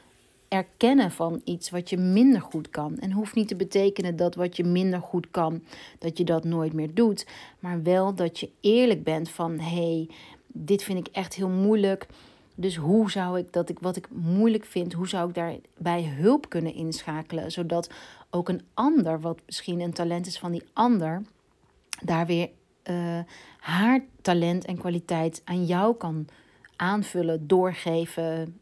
erkennen 0.47 1.11
van 1.11 1.41
iets 1.43 1.69
wat 1.69 1.89
je 1.89 1.97
minder 1.97 2.41
goed 2.41 2.69
kan. 2.69 2.97
En 2.97 3.11
hoeft 3.11 3.35
niet 3.35 3.47
te 3.47 3.55
betekenen 3.55 4.15
dat 4.15 4.35
wat 4.35 4.57
je 4.57 4.63
minder 4.63 4.99
goed 4.99 5.31
kan, 5.31 5.63
dat 5.99 6.17
je 6.17 6.23
dat 6.23 6.43
nooit 6.43 6.73
meer 6.73 6.93
doet. 6.93 7.27
Maar 7.59 7.83
wel 7.83 8.15
dat 8.15 8.39
je 8.39 8.49
eerlijk 8.61 9.03
bent 9.03 9.29
van 9.29 9.59
hey, 9.59 10.09
dit 10.47 10.83
vind 10.83 11.07
ik 11.07 11.15
echt 11.15 11.33
heel 11.33 11.49
moeilijk. 11.49 12.07
Dus 12.55 12.75
hoe 12.75 13.11
zou 13.11 13.39
ik 13.39 13.53
dat 13.53 13.69
ik 13.69 13.79
wat 13.79 13.95
ik 13.95 14.07
moeilijk 14.11 14.65
vind, 14.65 14.93
hoe 14.93 15.07
zou 15.07 15.29
ik 15.29 15.35
daarbij 15.35 16.03
hulp 16.03 16.49
kunnen 16.49 16.73
inschakelen, 16.73 17.51
zodat 17.51 17.89
ook 18.29 18.49
een 18.49 18.61
ander, 18.73 19.19
wat 19.19 19.39
misschien 19.45 19.79
een 19.79 19.93
talent 19.93 20.25
is 20.25 20.39
van 20.39 20.51
die 20.51 20.63
ander, 20.73 21.21
daar 22.01 22.25
weer 22.25 22.49
uh, 22.89 23.19
haar 23.59 24.03
talent 24.21 24.65
en 24.65 24.77
kwaliteit 24.77 25.41
aan 25.43 25.65
jou 25.65 25.95
kan 25.95 26.27
aanvullen, 26.75 27.47
doorgeven, 27.47 28.59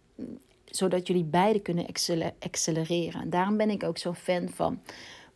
zodat 0.66 1.08
jullie 1.08 1.24
beide 1.24 1.60
kunnen 1.60 1.86
accelereren. 2.40 3.30
Daarom 3.30 3.58
ben 3.58 3.70
ik 3.70 3.84
ook 3.84 3.98
zo'n 3.98 4.16
fan 4.16 4.50
van 4.50 4.80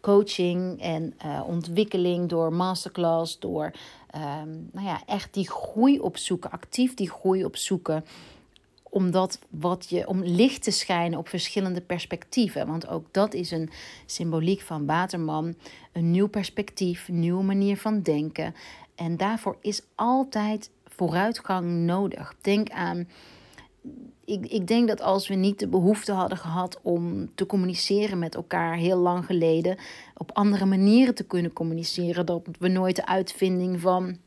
coaching 0.02 0.82
en 0.82 1.14
uh, 1.26 1.44
ontwikkeling 1.48 2.30
door 2.30 2.54
masterclass, 2.54 3.40
door 3.40 3.72
um, 4.16 4.70
nou 4.72 4.88
ja, 4.88 5.02
echt 5.06 5.34
die 5.34 5.50
groei 5.50 6.00
opzoeken, 6.00 6.52
actief 6.52 6.94
die 6.94 7.10
groei 7.10 7.46
opzoeken 7.46 8.06
omdat 8.96 9.40
wat 9.50 9.90
je, 9.90 10.08
om 10.08 10.24
licht 10.24 10.64
te 10.64 10.72
schijnen 10.72 11.20
op 11.20 11.28
verschillende 11.28 11.82
perspectieven. 11.82 12.68
Want 12.68 12.88
ook 12.88 13.06
dat 13.12 13.34
is 13.34 13.52
een 13.52 13.70
symboliek 14.06 14.62
van 14.62 14.86
Waterman. 14.86 15.56
Een 15.92 16.12
nieuw 16.12 16.28
perspectief, 16.28 17.08
een 17.08 17.20
nieuwe 17.20 17.44
manier 17.44 17.78
van 17.78 18.02
denken. 18.02 18.56
En 18.96 19.18
daarvoor 19.18 19.58
is 19.62 19.82
altijd 19.96 20.70
vooruitgang 20.86 21.66
nodig. 21.66 22.36
Denk 22.42 22.70
aan. 22.70 23.08
Ik, 24.26 24.46
ik 24.46 24.68
denk 24.68 24.88
dat 24.88 25.02
als 25.02 25.28
we 25.28 25.36
niet 25.36 25.60
de 25.60 25.68
behoefte 25.68 26.12
hadden 26.12 26.38
gehad 26.38 26.80
om 26.82 27.30
te 27.36 27.46
communiceren 27.46 28.20
met 28.20 28.36
elkaar 28.36 28.76
heel 28.76 28.98
lang 28.98 29.26
geleden, 29.26 29.78
op 30.18 30.32
andere 30.32 30.66
manieren 30.66 31.16
te 31.16 31.26
kunnen 31.26 31.54
communiceren, 31.54 32.26
dat 32.26 32.42
we 32.60 32.68
nooit 32.68 32.96
de 32.96 33.06
uitvinding 33.06 33.80
van 33.80 34.18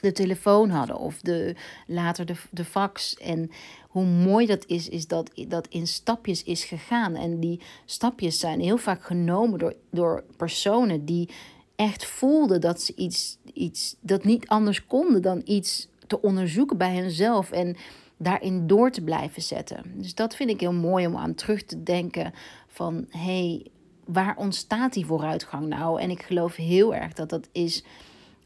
de 0.00 0.12
telefoon 0.12 0.70
hadden 0.70 0.98
of 0.98 1.20
de, 1.20 1.54
later 1.86 2.26
de, 2.26 2.34
de 2.50 2.64
fax. 2.64 3.16
En 3.16 3.50
hoe 3.88 4.04
mooi 4.04 4.46
dat 4.46 4.66
is, 4.66 4.88
is 4.88 5.06
dat 5.06 5.30
dat 5.48 5.66
in 5.68 5.86
stapjes 5.86 6.42
is 6.42 6.64
gegaan. 6.64 7.14
En 7.14 7.40
die 7.40 7.60
stapjes 7.84 8.38
zijn 8.38 8.60
heel 8.60 8.78
vaak 8.78 9.04
genomen 9.04 9.58
door, 9.58 9.74
door 9.90 10.24
personen 10.36 11.04
die 11.04 11.28
echt 11.76 12.04
voelden 12.04 12.60
dat 12.60 12.82
ze 12.82 12.94
iets, 12.96 13.38
iets 13.52 13.96
dat 14.00 14.24
niet 14.24 14.48
anders 14.48 14.86
konden 14.86 15.22
dan 15.22 15.42
iets 15.44 15.88
te 16.06 16.22
onderzoeken 16.22 16.76
bij 16.76 16.94
henzelf 16.94 17.50
en 17.50 17.76
daarin 18.16 18.66
door 18.66 18.90
te 18.90 19.02
blijven 19.02 19.42
zetten. 19.42 19.82
Dus 19.94 20.14
dat 20.14 20.36
vind 20.36 20.50
ik 20.50 20.60
heel 20.60 20.72
mooi 20.72 21.06
om 21.06 21.16
aan 21.16 21.34
terug 21.34 21.62
te 21.62 21.82
denken 21.82 22.32
van 22.68 23.06
hé, 23.10 23.18
hey, 23.18 23.66
waar 24.04 24.36
ontstaat 24.36 24.92
die 24.92 25.06
vooruitgang 25.06 25.66
nou? 25.66 26.00
En 26.00 26.10
ik 26.10 26.22
geloof 26.22 26.56
heel 26.56 26.94
erg 26.94 27.12
dat 27.12 27.28
dat 27.28 27.48
is 27.52 27.84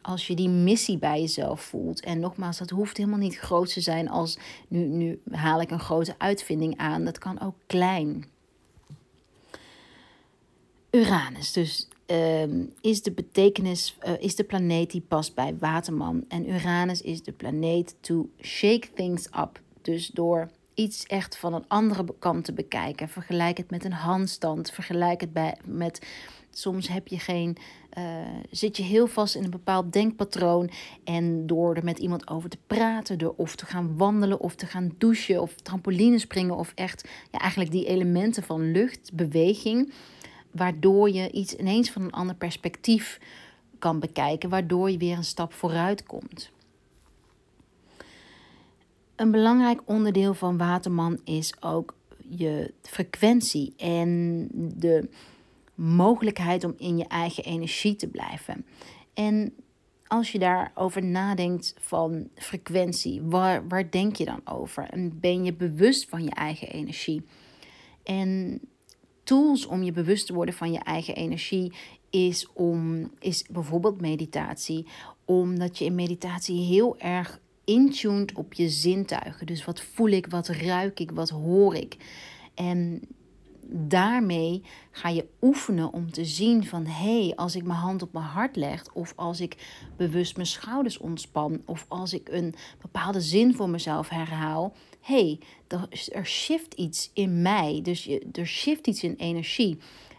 als 0.03 0.27
je 0.27 0.35
die 0.35 0.49
missie 0.49 0.99
bij 0.99 1.21
jezelf 1.21 1.61
voelt. 1.61 2.01
En 2.01 2.21
nogmaals, 2.21 2.59
dat 2.59 2.71
hoeft 2.71 2.97
helemaal 2.97 3.19
niet 3.19 3.39
groot 3.39 3.73
te 3.73 3.81
zijn 3.81 4.09
als 4.09 4.39
nu, 4.69 4.85
nu 4.85 5.21
haal 5.31 5.61
ik 5.61 5.71
een 5.71 5.81
grote 5.81 6.15
uitvinding 6.19 6.77
aan. 6.77 7.05
Dat 7.05 7.19
kan 7.19 7.41
ook 7.41 7.55
klein. 7.67 8.25
Uranus, 10.91 11.53
dus 11.53 11.89
ehm, 12.07 12.65
is 12.81 13.03
de 13.03 13.13
betekenis, 13.13 13.99
uh, 14.07 14.13
is 14.19 14.37
de 14.37 14.45
planeet 14.45 14.91
die 14.91 15.05
past 15.09 15.35
bij 15.35 15.57
Waterman. 15.59 16.25
En 16.29 16.51
Uranus 16.51 17.01
is 17.01 17.23
de 17.23 17.33
planeet 17.33 17.95
to 18.01 18.29
shake 18.41 18.93
things 18.95 19.27
up. 19.27 19.61
Dus 19.83 20.07
door 20.07 20.51
iets 20.75 21.07
echt 21.07 21.37
van 21.37 21.55
een 21.55 21.65
andere 21.69 22.05
kant 22.19 22.45
te 22.45 22.53
bekijken. 22.53 23.09
Vergelijk 23.09 23.57
het 23.57 23.71
met 23.71 23.85
een 23.85 23.93
handstand. 23.93 24.71
Vergelijk 24.71 25.21
het 25.21 25.33
bij, 25.33 25.57
met 25.65 26.07
soms 26.51 26.89
heb 26.89 27.09
je 27.09 27.19
geen, 27.19 27.57
uh, 27.99 28.05
zit 28.51 28.77
je 28.77 28.83
heel 28.83 29.07
vast 29.07 29.35
in 29.35 29.45
een 29.45 29.51
bepaald 29.51 29.93
denkpatroon. 29.93 30.71
En 31.05 31.47
door 31.47 31.75
er 31.75 31.85
met 31.85 31.99
iemand 31.99 32.29
over 32.29 32.49
te 32.49 32.59
praten, 32.67 33.19
door 33.19 33.35
of 33.37 33.57
te 33.57 33.67
gaan 33.67 33.97
wandelen, 33.97 34.41
of 34.41 34.55
te 34.55 34.67
gaan 34.67 34.93
douchen, 34.99 35.43
of 35.43 35.55
trampoline 35.55 36.19
springen, 36.19 36.57
of 36.57 36.73
echt 36.75 37.09
ja, 37.31 37.39
eigenlijk 37.39 37.71
die 37.71 37.87
elementen 37.87 38.43
van 38.43 38.71
lucht, 38.73 39.11
beweging, 39.13 39.93
waardoor 40.51 41.11
je 41.11 41.31
iets 41.31 41.55
ineens 41.55 41.91
van 41.91 42.03
een 42.03 42.13
ander 42.13 42.37
perspectief 42.37 43.21
kan 43.79 43.99
bekijken, 43.99 44.49
waardoor 44.49 44.91
je 44.91 44.99
weer 44.99 45.17
een 45.17 45.25
stap 45.25 45.53
vooruit 45.53 46.03
komt. 46.03 46.51
Een 49.17 49.31
belangrijk 49.31 49.81
onderdeel 49.85 50.35
van 50.35 50.57
Waterman 50.57 51.21
is 51.25 51.63
ook 51.63 51.95
je 52.29 52.73
frequentie 52.83 53.73
en 53.77 54.49
de 54.53 55.09
mogelijkheid 55.75 56.65
om 56.65 56.75
in 56.77 56.99
je 56.99 57.07
eigen 57.07 57.45
energie 57.45 57.97
te 57.97 58.09
blijven. 58.09 58.67
En 59.15 59.55
als 60.07 60.33
je 60.33 60.39
daarover 60.39 61.05
nadenkt 61.05 61.75
van 61.81 62.29
frequentie, 62.35 63.23
waar, 63.23 63.69
waar 63.69 63.91
denk 63.91 64.17
je 64.17 64.25
dan 64.25 64.41
over? 64.45 64.85
En 64.91 65.21
ben 65.21 65.45
je 65.45 65.53
bewust 65.53 66.09
van 66.09 66.25
je 66.25 66.31
eigen 66.31 66.69
energie? 66.69 67.23
En 68.03 68.61
tools 69.23 69.67
om 69.67 69.83
je 69.83 69.93
bewust 69.93 70.27
te 70.27 70.35
worden 70.35 70.55
van 70.55 70.73
je 70.73 70.79
eigen 70.79 71.15
energie 71.15 71.73
is, 72.11 72.49
om, 72.53 73.11
is 73.19 73.45
bijvoorbeeld 73.51 74.01
meditatie. 74.01 74.87
Omdat 75.25 75.79
je 75.79 75.85
in 75.85 75.95
meditatie 75.95 76.65
heel 76.65 76.99
erg 76.99 77.41
intuned 77.65 78.33
op 78.33 78.53
je 78.53 78.69
zintuigen. 78.69 79.47
Dus 79.47 79.65
wat 79.65 79.81
voel 79.81 80.09
ik, 80.09 80.27
wat 80.27 80.49
ruik 80.49 81.01
ik, 81.01 81.11
wat 81.11 81.31
hoor 81.31 81.75
ik. 81.75 81.97
En 82.55 83.03
daarmee 83.75 84.63
ga 84.91 85.09
je 85.09 85.27
oefenen 85.41 85.93
om 85.93 86.11
te 86.11 86.25
zien 86.25 86.67
van 86.67 86.87
hé, 86.87 87.25
hey, 87.25 87.33
als 87.37 87.57
ik 87.57 87.65
mijn 87.65 87.79
hand 87.79 88.03
op 88.03 88.13
mijn 88.13 88.25
hart 88.25 88.57
leg, 88.57 88.85
of 88.93 89.13
als 89.17 89.41
ik 89.41 89.57
bewust 89.97 90.37
mijn 90.37 90.49
schouders 90.49 90.99
ontspan, 90.99 91.63
of 91.65 91.85
als 91.89 92.13
ik 92.13 92.29
een 92.29 92.55
bepaalde 92.81 93.21
zin 93.21 93.55
voor 93.55 93.69
mezelf 93.69 94.09
herhaal, 94.09 94.75
hé, 95.01 95.39
er 96.13 96.27
shift 96.27 96.75
iets 96.75 97.11
in 97.15 97.43
mij, 97.43 97.81
dus 97.83 98.05
je, 98.05 98.27
er 98.33 98.47
shift 98.47 98.87
iets 98.87 99.03
in 99.03 99.15
energie. 99.17 99.79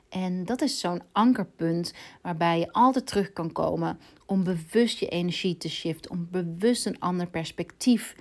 En 0.10 0.46
dat 0.46 0.62
is 0.62 0.80
zo'n 0.80 1.02
ankerpunt 1.12 1.94
waarbij 2.22 2.60
je 2.60 2.72
altijd 2.72 3.08
terug 3.08 3.34
kan 3.34 3.52
komen 3.52 4.00
om 4.26 4.44
bewust 4.44 5.00
je 5.00 5.08
energie 5.08 5.58
te 5.58 5.70
shiften, 5.70 6.12
om 6.12 6.28
bewust 6.32 6.86
een 6.86 7.00
ander 7.00 7.28
perspectief 7.28 8.16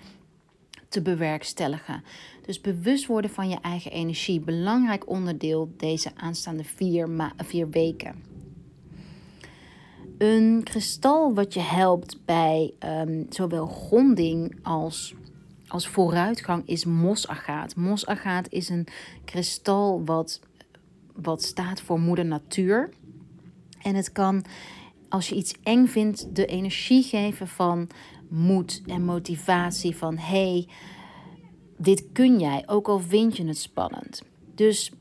te 0.92 1.02
bewerkstelligen. 1.02 2.04
Dus 2.46 2.60
bewust 2.60 3.06
worden 3.06 3.30
van 3.30 3.48
je 3.48 3.58
eigen 3.60 3.90
energie, 3.90 4.40
belangrijk 4.40 5.08
onderdeel 5.08 5.72
deze 5.76 6.10
aanstaande 6.16 6.64
vier, 6.64 7.08
vier 7.36 7.70
weken. 7.70 8.14
Een 10.18 10.60
kristal 10.64 11.34
wat 11.34 11.54
je 11.54 11.60
helpt 11.60 12.24
bij 12.24 12.74
um, 12.84 13.26
zowel 13.28 13.66
gronding 13.66 14.58
als, 14.62 15.14
als 15.68 15.88
vooruitgang 15.88 16.68
is 16.68 16.84
mosagaat. 16.84 17.76
Mosagaat 17.76 18.46
is 18.50 18.68
een 18.68 18.86
kristal 19.24 20.04
wat, 20.04 20.40
wat 21.14 21.42
staat 21.42 21.80
voor 21.80 22.00
moeder 22.00 22.24
natuur. 22.24 22.90
En 23.82 23.94
het 23.94 24.12
kan, 24.12 24.44
als 25.08 25.28
je 25.28 25.34
iets 25.34 25.54
eng 25.62 25.86
vindt, 25.86 26.36
de 26.36 26.46
energie 26.46 27.02
geven 27.02 27.48
van 27.48 27.88
moed 28.32 28.82
en 28.86 29.04
motivatie 29.04 29.96
van 29.96 30.18
hey, 30.18 30.68
dit 31.76 32.04
kun 32.12 32.40
jij, 32.40 32.62
ook 32.66 32.88
al 32.88 33.00
vind 33.00 33.36
je 33.36 33.46
het 33.46 33.58
spannend. 33.58 34.22
Dus 34.54 34.92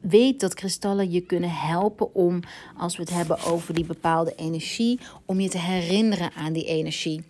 weet 0.00 0.40
dat 0.40 0.54
kristallen 0.54 1.10
je 1.10 1.20
kunnen 1.20 1.50
helpen 1.50 2.14
om, 2.14 2.40
als 2.76 2.96
we 2.96 3.02
het 3.02 3.12
hebben 3.12 3.44
over 3.44 3.74
die 3.74 3.84
bepaalde 3.84 4.34
energie, 4.34 5.00
om 5.24 5.40
je 5.40 5.48
te 5.48 5.58
herinneren 5.58 6.32
aan 6.32 6.52
die 6.52 6.64
energie. 6.64 7.22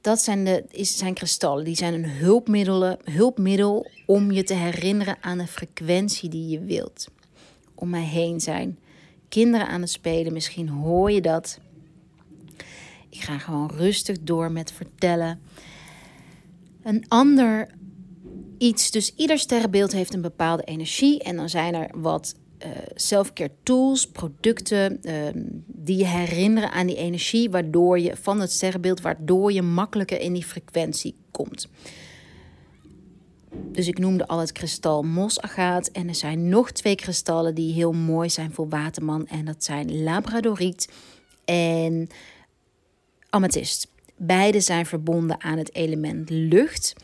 Dat 0.00 0.20
zijn, 0.20 0.44
de, 0.44 0.64
is, 0.70 0.96
zijn 0.96 1.14
kristallen, 1.14 1.64
die 1.64 1.76
zijn 1.76 1.94
een 1.94 2.10
hulpmiddel, 2.10 2.96
hulpmiddel 3.04 3.86
om 4.06 4.30
je 4.30 4.44
te 4.44 4.54
herinneren 4.54 5.16
aan 5.20 5.38
de 5.38 5.46
frequentie 5.46 6.28
die 6.28 6.48
je 6.48 6.60
wilt. 6.60 7.08
Om 7.74 7.90
mij 7.90 8.04
heen 8.04 8.40
zijn 8.40 8.78
kinderen 9.28 9.68
aan 9.68 9.80
het 9.80 9.90
spelen, 9.90 10.32
misschien 10.32 10.68
hoor 10.68 11.10
je 11.10 11.20
dat. 11.20 11.58
Ik 13.10 13.20
ga 13.20 13.38
gewoon 13.38 13.70
rustig 13.76 14.16
door 14.20 14.52
met 14.52 14.72
vertellen. 14.72 15.40
Een 16.82 17.04
ander 17.08 17.68
iets. 18.58 18.90
Dus 18.90 19.14
ieder 19.14 19.38
sterrenbeeld 19.38 19.92
heeft 19.92 20.14
een 20.14 20.20
bepaalde 20.20 20.62
energie. 20.62 21.22
En 21.22 21.36
dan 21.36 21.48
zijn 21.48 21.74
er 21.74 21.90
wat 22.00 22.34
uh, 23.12 23.44
tools, 23.62 24.06
producten 24.06 25.02
ehm, 25.02 25.42
die 25.66 25.96
je 25.96 26.06
herinneren 26.06 26.70
aan 26.70 26.86
die 26.86 26.96
energie, 26.96 27.50
waardoor 27.50 27.98
je 27.98 28.16
van 28.16 28.40
het 28.40 28.52
sterrenbeeld, 28.52 29.00
waardoor 29.00 29.52
je 29.52 29.62
makkelijker 29.62 30.20
in 30.20 30.32
die 30.32 30.44
frequentie 30.44 31.14
komt. 31.30 31.68
Dus 33.72 33.88
ik 33.88 33.98
noemde 33.98 34.26
al 34.26 34.38
het 34.38 34.52
kristal 34.52 35.02
mosagaat. 35.02 35.88
En 35.88 36.08
er 36.08 36.14
zijn 36.14 36.48
nog 36.48 36.70
twee 36.70 36.94
kristallen 36.94 37.54
die 37.54 37.72
heel 37.72 37.92
mooi 37.92 38.30
zijn 38.30 38.52
voor 38.52 38.68
waterman. 38.68 39.26
En 39.26 39.44
dat 39.44 39.64
zijn 39.64 40.02
labradoriet 40.02 40.92
en 41.44 42.08
amethyst. 43.38 43.88
Beide 44.16 44.60
zijn 44.60 44.86
verbonden 44.86 45.40
aan 45.40 45.58
het 45.58 45.74
element 45.74 46.30
lucht 46.30 46.94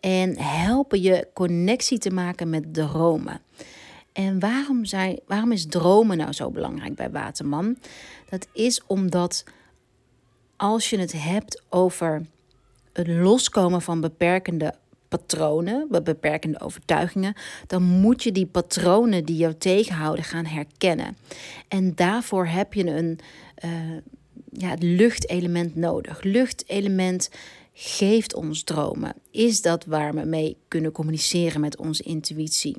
en 0.00 0.38
helpen 0.38 1.00
je 1.02 1.28
connectie 1.34 1.98
te 1.98 2.10
maken 2.10 2.50
met 2.50 2.74
dromen. 2.74 3.40
En 4.12 4.40
waarom, 4.40 4.84
zijn, 4.84 5.20
waarom 5.26 5.52
is 5.52 5.66
dromen 5.66 6.16
nou 6.16 6.32
zo 6.32 6.50
belangrijk 6.50 6.94
bij 6.94 7.10
Waterman? 7.10 7.76
Dat 8.28 8.46
is 8.52 8.82
omdat 8.86 9.44
als 10.56 10.90
je 10.90 10.98
het 10.98 11.12
hebt 11.12 11.62
over 11.68 12.26
het 12.92 13.08
loskomen 13.08 13.82
van 13.82 14.00
beperkende 14.00 14.74
patronen, 15.08 15.88
beperkende 16.04 16.60
overtuigingen, 16.60 17.34
dan 17.66 17.82
moet 17.82 18.22
je 18.22 18.32
die 18.32 18.46
patronen 18.46 19.24
die 19.24 19.36
jou 19.36 19.54
tegenhouden 19.54 20.24
gaan 20.24 20.46
herkennen. 20.46 21.16
En 21.68 21.94
daarvoor 21.94 22.46
heb 22.46 22.74
je 22.74 22.86
een 22.86 23.18
uh, 23.64 23.70
ja, 24.58 24.68
het 24.68 24.82
luchtelement 24.82 25.76
nodig. 25.76 26.22
Luchtelement 26.22 27.30
geeft 27.72 28.34
ons 28.34 28.62
dromen. 28.62 29.14
Is 29.30 29.62
dat 29.62 29.84
waar 29.84 30.14
we 30.14 30.24
mee 30.24 30.56
kunnen 30.68 30.92
communiceren 30.92 31.60
met 31.60 31.76
onze 31.76 32.02
intuïtie? 32.02 32.76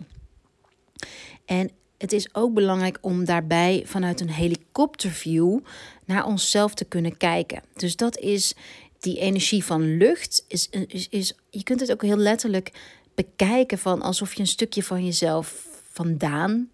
En 1.46 1.70
het 1.98 2.14
is 2.14 2.36
ook 2.36 2.54
belangrijk 2.54 2.98
om 3.02 3.26
daarbij 3.26 3.84
vanuit 3.86 4.22
een 4.22 4.30
helikopterview 4.30 5.60
naar 6.06 6.26
onszelf 6.26 6.74
te 6.74 6.86
kunnen 6.86 7.18
kijken. 7.18 7.62
Dus 7.74 7.96
dat 7.96 8.18
is 8.18 8.54
die 9.00 9.20
energie 9.20 9.64
van 9.64 9.98
lucht. 9.98 10.46
Is, 10.48 10.70
is, 10.88 11.08
is, 11.10 11.34
je 11.50 11.64
kunt 11.64 11.80
het 11.80 11.92
ook 11.92 12.02
heel 12.02 12.18
letterlijk 12.18 12.72
bekijken 13.16 13.78
van 13.78 14.02
alsof 14.02 14.34
je 14.34 14.40
een 14.40 14.48
stukje 14.48 14.84
van 14.84 15.06
jezelf 15.06 15.68
vandaan 15.92 16.70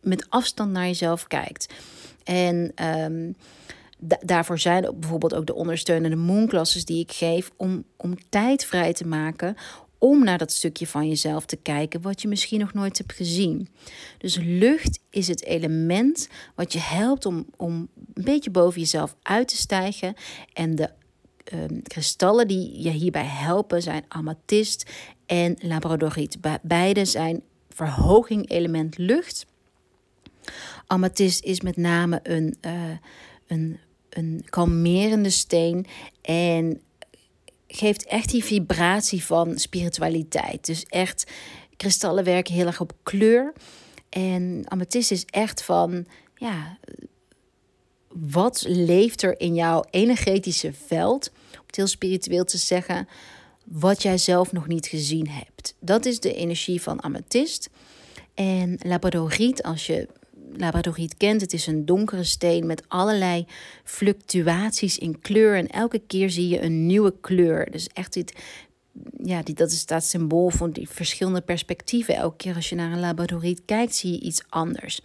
met 0.00 0.30
afstand 0.30 0.72
naar 0.72 0.86
jezelf 0.86 1.26
kijkt. 1.26 1.74
En 2.24 2.72
um, 2.86 3.36
daarvoor 3.98 4.58
zijn 4.58 4.94
bijvoorbeeld 5.00 5.34
ook 5.34 5.46
de 5.46 5.54
ondersteunende 5.54 6.16
moonklasses 6.16 6.84
die 6.84 7.00
ik 7.00 7.12
geef 7.12 7.50
om, 7.56 7.84
om 7.96 8.14
tijd 8.28 8.64
vrij 8.64 8.92
te 8.92 9.06
maken 9.06 9.56
om 9.98 10.24
naar 10.24 10.38
dat 10.38 10.52
stukje 10.52 10.86
van 10.86 11.08
jezelf 11.08 11.46
te 11.46 11.56
kijken 11.56 12.02
wat 12.02 12.22
je 12.22 12.28
misschien 12.28 12.60
nog 12.60 12.72
nooit 12.72 12.98
hebt 12.98 13.12
gezien. 13.12 13.68
Dus 14.18 14.36
lucht 14.36 15.00
is 15.10 15.28
het 15.28 15.44
element 15.44 16.28
wat 16.54 16.72
je 16.72 16.78
helpt 16.78 17.26
om, 17.26 17.46
om 17.56 17.88
een 18.14 18.24
beetje 18.24 18.50
boven 18.50 18.80
jezelf 18.80 19.16
uit 19.22 19.48
te 19.48 19.56
stijgen. 19.56 20.14
En 20.52 20.74
de 20.74 20.90
ehm, 21.44 21.80
kristallen 21.82 22.48
die 22.48 22.82
je 22.82 22.90
hierbij 22.90 23.24
helpen 23.24 23.82
zijn 23.82 24.04
amethyst 24.08 24.90
en 25.26 25.56
labradoriet. 25.60 26.38
Beide 26.62 27.04
zijn 27.04 27.42
verhoging 27.70 28.50
element 28.50 28.98
lucht. 28.98 29.46
Amethyst 30.86 31.44
is 31.44 31.60
met 31.60 31.76
name 31.76 32.20
een, 32.22 32.56
uh, 32.66 32.72
een 33.46 33.78
een 34.10 34.44
kalmerende 34.48 35.30
steen 35.30 35.86
en 36.22 36.80
geeft 37.66 38.04
echt 38.04 38.30
die 38.30 38.44
vibratie 38.44 39.24
van 39.24 39.58
spiritualiteit. 39.58 40.66
Dus 40.66 40.84
echt, 40.84 41.30
kristallen 41.76 42.24
werken 42.24 42.54
heel 42.54 42.66
erg 42.66 42.80
op 42.80 42.92
kleur. 43.02 43.52
En 44.08 44.62
amethyst 44.64 45.10
is 45.10 45.24
echt 45.24 45.62
van, 45.62 46.06
ja, 46.34 46.78
wat 48.08 48.64
leeft 48.68 49.22
er 49.22 49.40
in 49.40 49.54
jouw 49.54 49.84
energetische 49.90 50.72
veld? 50.72 51.30
Om 51.52 51.64
het 51.66 51.76
heel 51.76 51.86
spiritueel 51.86 52.44
te 52.44 52.58
zeggen, 52.58 53.08
wat 53.64 54.02
jij 54.02 54.18
zelf 54.18 54.52
nog 54.52 54.66
niet 54.66 54.86
gezien 54.86 55.28
hebt. 55.28 55.74
Dat 55.80 56.06
is 56.06 56.20
de 56.20 56.34
energie 56.34 56.82
van 56.82 57.02
amethyst. 57.02 57.70
En 58.34 58.78
labradoriet, 58.82 59.62
als 59.62 59.86
je 59.86 60.08
labradoriet 60.56 61.16
kent. 61.16 61.40
Het 61.40 61.52
is 61.52 61.66
een 61.66 61.86
donkere 61.86 62.24
steen 62.24 62.66
met 62.66 62.82
allerlei 62.88 63.46
fluctuaties 63.84 64.98
in 64.98 65.20
kleur. 65.20 65.56
En 65.56 65.66
elke 65.66 65.98
keer 66.06 66.30
zie 66.30 66.48
je 66.48 66.62
een 66.62 66.86
nieuwe 66.86 67.14
kleur. 67.20 67.70
Dus 67.70 67.88
echt 67.92 68.12
dit, 68.12 68.34
ja, 69.22 69.42
die, 69.42 69.54
dat 69.54 69.70
is 69.70 69.86
dat 69.86 70.04
symbool 70.04 70.50
van 70.50 70.70
die 70.70 70.88
verschillende 70.88 71.40
perspectieven. 71.40 72.14
Elke 72.14 72.36
keer 72.36 72.54
als 72.54 72.68
je 72.68 72.74
naar 72.74 72.92
een 72.92 73.00
labradoriet 73.00 73.62
kijkt, 73.64 73.94
zie 73.94 74.12
je 74.12 74.20
iets 74.20 74.42
anders. 74.48 75.00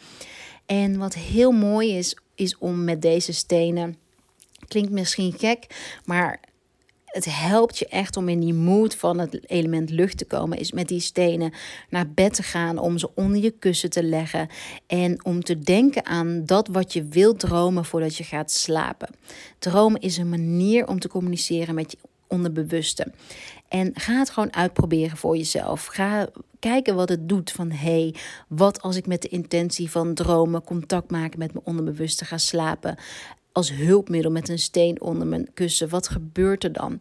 En 0.65 0.97
wat 0.97 1.13
heel 1.13 1.51
mooi 1.51 1.97
is, 1.97 2.17
is 2.35 2.57
om 2.57 2.83
met 2.83 3.01
deze 3.01 3.33
stenen. 3.33 3.97
Klinkt 4.67 4.91
misschien 4.91 5.33
gek, 5.37 5.65
maar 6.05 6.39
het 7.13 7.25
helpt 7.25 7.77
je 7.77 7.87
echt 7.87 8.17
om 8.17 8.29
in 8.29 8.39
die 8.39 8.53
mood 8.53 8.95
van 8.95 9.19
het 9.19 9.49
element 9.49 9.89
lucht 9.89 10.17
te 10.17 10.25
komen. 10.25 10.57
Is 10.57 10.71
met 10.71 10.87
die 10.87 10.99
stenen 10.99 11.53
naar 11.89 12.09
bed 12.09 12.33
te 12.33 12.43
gaan, 12.43 12.77
om 12.77 12.97
ze 12.97 13.09
onder 13.15 13.41
je 13.41 13.51
kussen 13.51 13.89
te 13.89 14.03
leggen. 14.03 14.47
En 14.87 15.25
om 15.25 15.43
te 15.43 15.59
denken 15.59 16.05
aan 16.05 16.45
dat 16.45 16.67
wat 16.67 16.93
je 16.93 17.03
wilt 17.03 17.39
dromen 17.39 17.85
voordat 17.85 18.15
je 18.15 18.23
gaat 18.23 18.51
slapen. 18.51 19.09
Dromen 19.59 20.01
is 20.01 20.17
een 20.17 20.29
manier 20.29 20.87
om 20.87 20.99
te 20.99 21.07
communiceren 21.07 21.75
met 21.75 21.91
je 21.91 21.97
onderbewuste. 22.27 23.11
En 23.67 23.91
ga 23.93 24.13
het 24.13 24.29
gewoon 24.29 24.53
uitproberen 24.53 25.17
voor 25.17 25.37
jezelf. 25.37 25.85
Ga 25.85 26.29
kijken 26.59 26.95
wat 26.95 27.09
het 27.09 27.29
doet. 27.29 27.51
Van 27.51 27.71
hé, 27.71 27.77
hey, 27.77 28.15
wat 28.47 28.81
als 28.81 28.95
ik 28.95 29.07
met 29.07 29.21
de 29.21 29.27
intentie 29.27 29.91
van 29.91 30.13
dromen 30.13 30.63
contact 30.63 31.11
maken 31.11 31.39
met 31.39 31.53
mijn 31.53 31.65
onderbewuste 31.65 32.25
ga 32.25 32.37
slapen 32.37 32.97
als 33.53 33.71
hulpmiddel 33.71 34.31
met 34.31 34.49
een 34.49 34.59
steen 34.59 35.01
onder 35.01 35.27
mijn 35.27 35.49
kussen. 35.53 35.89
Wat 35.89 36.07
gebeurt 36.07 36.63
er 36.63 36.71
dan? 36.73 36.99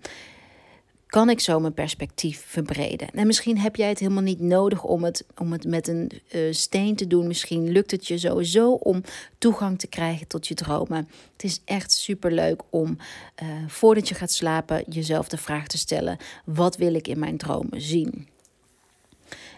Kan 1.06 1.30
ik 1.30 1.40
zo 1.40 1.60
mijn 1.60 1.74
perspectief 1.74 2.44
verbreden? 2.46 3.10
En 3.10 3.26
misschien 3.26 3.58
heb 3.58 3.76
jij 3.76 3.88
het 3.88 3.98
helemaal 3.98 4.22
niet 4.22 4.40
nodig 4.40 4.84
om 4.84 5.04
het, 5.04 5.24
om 5.38 5.52
het 5.52 5.64
met 5.64 5.88
een 5.88 6.10
uh, 6.34 6.52
steen 6.52 6.96
te 6.96 7.06
doen. 7.06 7.26
Misschien 7.26 7.72
lukt 7.72 7.90
het 7.90 8.06
je 8.06 8.18
sowieso 8.18 8.72
om 8.72 9.02
toegang 9.38 9.78
te 9.78 9.86
krijgen 9.86 10.26
tot 10.26 10.46
je 10.46 10.54
dromen. 10.54 11.08
Het 11.32 11.44
is 11.44 11.60
echt 11.64 11.92
super 11.92 12.32
leuk 12.32 12.62
om 12.70 12.96
uh, 13.42 13.48
voordat 13.66 14.08
je 14.08 14.14
gaat 14.14 14.32
slapen 14.32 14.84
jezelf 14.88 15.28
de 15.28 15.36
vraag 15.36 15.66
te 15.66 15.78
stellen: 15.78 16.16
wat 16.44 16.76
wil 16.76 16.94
ik 16.94 17.08
in 17.08 17.18
mijn 17.18 17.36
dromen 17.36 17.80
zien? 17.80 18.28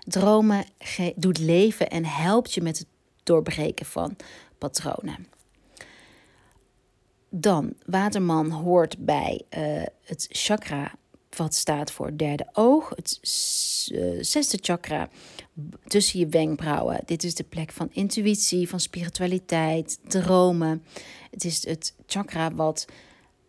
Dromen 0.07 0.65
doet 1.17 1.39
leven 1.39 1.91
en 1.91 2.05
helpt 2.05 2.53
je 2.53 2.63
met 2.63 2.79
het 2.79 2.87
doorbreken 3.23 3.87
van 3.87 4.17
patronen. 4.59 5.27
Dan, 7.37 7.73
Waterman 7.87 8.51
hoort 8.51 8.99
bij 8.99 9.43
uh, 9.59 9.83
het 10.05 10.27
chakra 10.31 10.93
wat 11.37 11.55
staat 11.55 11.91
voor 11.91 12.17
derde 12.17 12.47
oog. 12.53 12.89
Het 12.89 13.19
uh, 13.93 14.23
zesde 14.23 14.59
chakra 14.61 15.09
tussen 15.87 16.19
je 16.19 16.27
wenkbrauwen. 16.27 17.01
Dit 17.05 17.25
is 17.25 17.35
de 17.35 17.45
plek 17.45 17.73
van 17.73 17.89
intuïtie, 17.93 18.69
van 18.69 18.81
spiritualiteit, 18.81 19.99
dromen. 20.09 20.85
Het 21.31 21.45
is 21.45 21.67
het 21.67 21.95
chakra 22.07 22.55
wat 22.55 22.87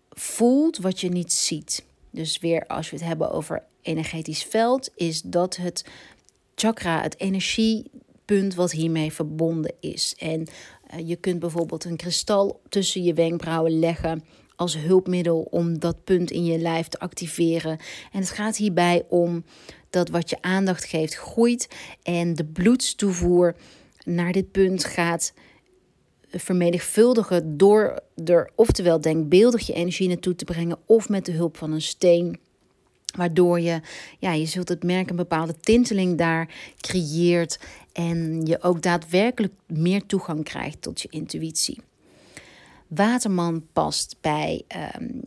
voelt 0.09 0.77
wat 0.77 0.99
je 0.99 1.09
niet 1.09 1.33
ziet. 1.33 1.85
Dus 2.11 2.39
weer 2.39 2.67
als 2.67 2.89
we 2.89 2.95
het 2.95 3.05
hebben 3.05 3.31
over 3.31 3.63
energetisch 3.81 4.43
veld, 4.43 4.91
is 4.95 5.21
dat 5.21 5.55
het 5.55 5.85
chakra, 6.55 7.01
het 7.01 7.19
energiepunt 7.19 8.55
wat 8.55 8.71
hiermee 8.71 9.13
verbonden 9.13 9.73
is. 9.79 10.15
En 10.17 10.41
eh, 10.41 10.84
je 11.05 11.15
kunt 11.15 11.39
bijvoorbeeld 11.39 11.85
een 11.85 11.97
kristal 11.97 12.61
tussen 12.69 13.03
je 13.03 13.13
wenkbrauwen 13.13 13.79
leggen 13.79 14.23
als 14.55 14.77
hulpmiddel 14.77 15.47
om 15.49 15.79
dat 15.79 16.03
punt 16.03 16.31
in 16.31 16.45
je 16.45 16.57
lijf 16.57 16.87
te 16.87 16.99
activeren. 16.99 17.79
En 18.11 18.19
het 18.19 18.29
gaat 18.29 18.57
hierbij 18.57 19.05
om 19.09 19.43
dat 19.89 20.09
wat 20.09 20.29
je 20.29 20.41
aandacht 20.41 20.85
geeft 20.85 21.15
groeit 21.15 21.67
en 22.03 22.35
de 22.35 22.45
bloedstoevoer 22.45 23.55
naar 24.05 24.31
dit 24.31 24.51
punt 24.51 24.83
gaat 24.83 25.33
vermenigvuldigen 26.29 27.57
door 27.57 27.99
er 28.25 28.49
oftewel 28.55 29.01
denkbeeldig 29.01 29.67
je 29.67 29.73
energie 29.73 30.07
naartoe 30.07 30.35
te 30.35 30.45
brengen 30.45 30.77
of 30.85 31.09
met 31.09 31.25
de 31.25 31.31
hulp 31.31 31.57
van 31.57 31.71
een 31.71 31.81
steen 31.81 32.39
Waardoor 33.15 33.59
je, 33.59 33.81
ja, 34.19 34.31
je 34.31 34.45
zult 34.45 34.69
het 34.69 34.83
merken, 34.83 35.09
een 35.09 35.15
bepaalde 35.15 35.55
tinteling 35.59 36.17
daar 36.17 36.49
creëert. 36.79 37.59
En 37.93 38.45
je 38.45 38.61
ook 38.61 38.81
daadwerkelijk 38.81 39.53
meer 39.65 40.05
toegang 40.05 40.43
krijgt 40.43 40.81
tot 40.81 41.01
je 41.01 41.07
intuïtie. 41.09 41.79
Waterman 42.87 43.65
past 43.73 44.15
bij 44.21 44.63
um, 44.95 45.21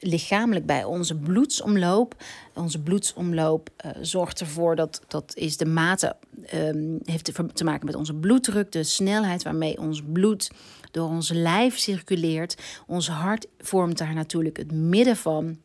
lichamelijk 0.00 0.66
bij 0.66 0.84
onze 0.84 1.16
bloedsomloop. 1.16 2.14
Onze 2.54 2.82
bloedsomloop 2.82 3.70
uh, 3.84 3.90
zorgt 4.00 4.40
ervoor 4.40 4.76
dat 4.76 5.02
dat 5.08 5.32
is 5.36 5.56
de 5.56 5.66
mate 5.66 6.16
um, 6.54 6.98
heeft 7.04 7.54
te 7.54 7.64
maken 7.64 7.86
met 7.86 7.94
onze 7.94 8.14
bloeddruk, 8.14 8.72
de 8.72 8.82
snelheid 8.82 9.42
waarmee 9.42 9.78
ons 9.78 10.02
bloed 10.12 10.50
door 10.90 11.08
ons 11.08 11.30
lijf 11.30 11.78
circuleert. 11.78 12.56
Ons 12.86 13.08
hart 13.08 13.46
vormt 13.58 13.98
daar 13.98 14.14
natuurlijk 14.14 14.56
het 14.56 14.72
midden 14.72 15.16
van. 15.16 15.58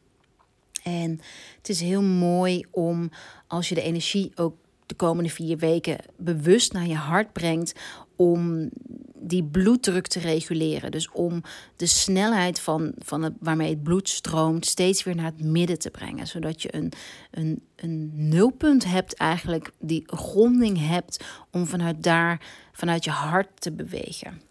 En 0.85 1.19
het 1.57 1.69
is 1.69 1.79
heel 1.79 2.01
mooi 2.01 2.65
om 2.71 3.09
als 3.47 3.69
je 3.69 3.75
de 3.75 3.81
energie 3.81 4.31
ook 4.35 4.55
de 4.85 4.95
komende 4.95 5.29
vier 5.29 5.57
weken 5.57 5.97
bewust 6.17 6.73
naar 6.73 6.87
je 6.87 6.95
hart 6.95 7.33
brengt, 7.33 7.73
om 8.15 8.69
die 9.13 9.43
bloeddruk 9.43 10.07
te 10.07 10.19
reguleren. 10.19 10.91
Dus 10.91 11.11
om 11.11 11.41
de 11.75 11.85
snelheid 11.85 12.59
van, 12.59 12.93
van 12.97 13.21
het, 13.23 13.33
waarmee 13.39 13.69
het 13.69 13.83
bloed 13.83 14.09
stroomt 14.09 14.65
steeds 14.65 15.03
weer 15.03 15.15
naar 15.15 15.25
het 15.25 15.43
midden 15.43 15.79
te 15.79 15.89
brengen. 15.89 16.27
Zodat 16.27 16.61
je 16.61 16.75
een, 16.75 16.91
een, 17.31 17.61
een 17.75 18.11
nulpunt 18.13 18.85
hebt, 18.85 19.13
eigenlijk 19.13 19.71
die 19.79 20.03
gronding 20.05 20.87
hebt 20.87 21.25
om 21.51 21.65
vanuit 21.65 22.03
daar, 22.03 22.41
vanuit 22.71 23.03
je 23.03 23.11
hart 23.11 23.61
te 23.61 23.71
bewegen. 23.71 24.41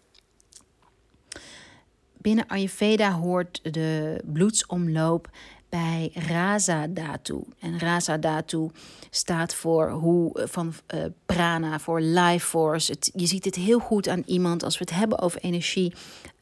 Binnen 2.25 2.47
Ayurveda 2.47 3.11
hoort 3.11 3.59
de 3.73 4.21
bloedsomloop 4.25 5.29
bij 5.69 6.11
Rasa 6.13 6.87
Dhatu. 6.93 7.43
En 7.59 7.79
Rasa 7.79 8.17
Dhatu 8.17 8.69
staat 9.09 9.55
voor 9.55 9.89
hoe 9.89 10.39
eh, 10.39 10.47
van 10.47 10.73
uh, 10.93 11.05
prana, 11.25 11.79
voor 11.79 12.01
life 12.01 12.47
force. 12.47 12.97
Je 13.13 13.25
ziet 13.25 13.45
het 13.45 13.55
heel 13.55 13.79
goed 13.79 14.07
aan 14.07 14.23
iemand 14.25 14.63
als 14.63 14.77
we 14.77 14.85
het 14.87 14.95
hebben 14.95 15.19
over 15.19 15.41
energie. 15.41 15.93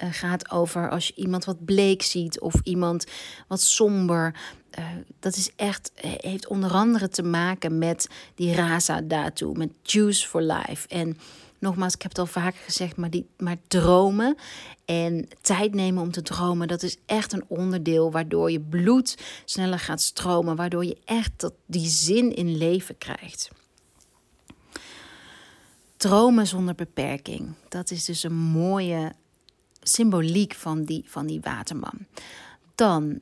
Uh, 0.03 0.07
gaat 0.12 0.51
over 0.51 0.89
als 0.89 1.07
je 1.07 1.13
iemand 1.15 1.45
wat 1.45 1.65
bleek 1.65 2.01
ziet 2.01 2.39
of 2.39 2.53
iemand 2.63 3.05
wat 3.47 3.62
somber. 3.62 4.36
Dat 5.19 5.36
is 5.36 5.51
echt, 5.55 5.91
heeft 6.01 6.47
onder 6.47 6.71
andere 6.71 7.09
te 7.09 7.23
maken 7.23 7.77
met 7.77 8.09
die 8.36 8.55
Rasa 8.55 9.01
Dhatu, 9.07 9.51
met 9.51 9.69
Juice 9.81 10.27
for 10.27 10.41
Life. 10.41 10.88
En 10.88 11.17
nogmaals, 11.63 11.93
ik 11.93 12.02
heb 12.02 12.12
het 12.12 12.19
al 12.19 12.26
vaker 12.26 12.60
gezegd, 12.60 12.95
maar, 12.95 13.10
die, 13.10 13.30
maar 13.38 13.58
dromen 13.67 14.36
en 14.86 15.28
tijd 15.41 15.73
nemen 15.73 16.04
om 16.04 16.12
te 16.12 16.21
dromen, 16.21 16.67
dat 16.67 16.84
is 16.84 16.97
echt 17.06 17.34
een 17.34 17.45
onderdeel 17.47 18.12
waardoor 18.12 18.52
je 18.52 18.60
bloed 18.60 19.17
sneller 19.45 19.80
gaat 19.80 20.02
stromen, 20.02 20.56
waardoor 20.56 20.86
je 20.86 20.97
echt 21.06 21.32
dat, 21.38 21.54
die 21.65 21.88
zin 21.88 22.36
in 22.36 22.58
leven 22.58 22.97
krijgt. 22.97 23.49
Dromen 25.97 26.47
zonder 26.47 26.76
beperking, 26.76 27.54
dat 27.69 27.91
is 27.91 28.06
dus 28.06 28.23
een 28.23 28.36
mooie 28.36 29.13
symboliek 29.82 30.54
van 30.54 30.84
die, 30.84 31.04
van 31.08 31.28
die 31.28 31.41
waterman. 31.41 32.06
Dan 32.76 33.19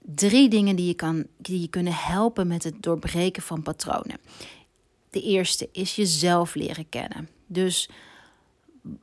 drie 0.00 0.48
dingen 0.48 0.76
die 0.76 0.86
je, 0.86 0.94
kan, 0.94 1.26
die 1.36 1.60
je 1.60 1.68
kunnen 1.68 1.94
helpen 1.94 2.46
met 2.46 2.64
het 2.64 2.82
doorbreken 2.82 3.42
van 3.42 3.62
patronen. 3.62 4.18
De 5.10 5.22
eerste 5.22 5.68
is 5.72 5.96
jezelf 5.96 6.54
leren 6.54 6.88
kennen. 6.88 7.35
Dus 7.46 7.88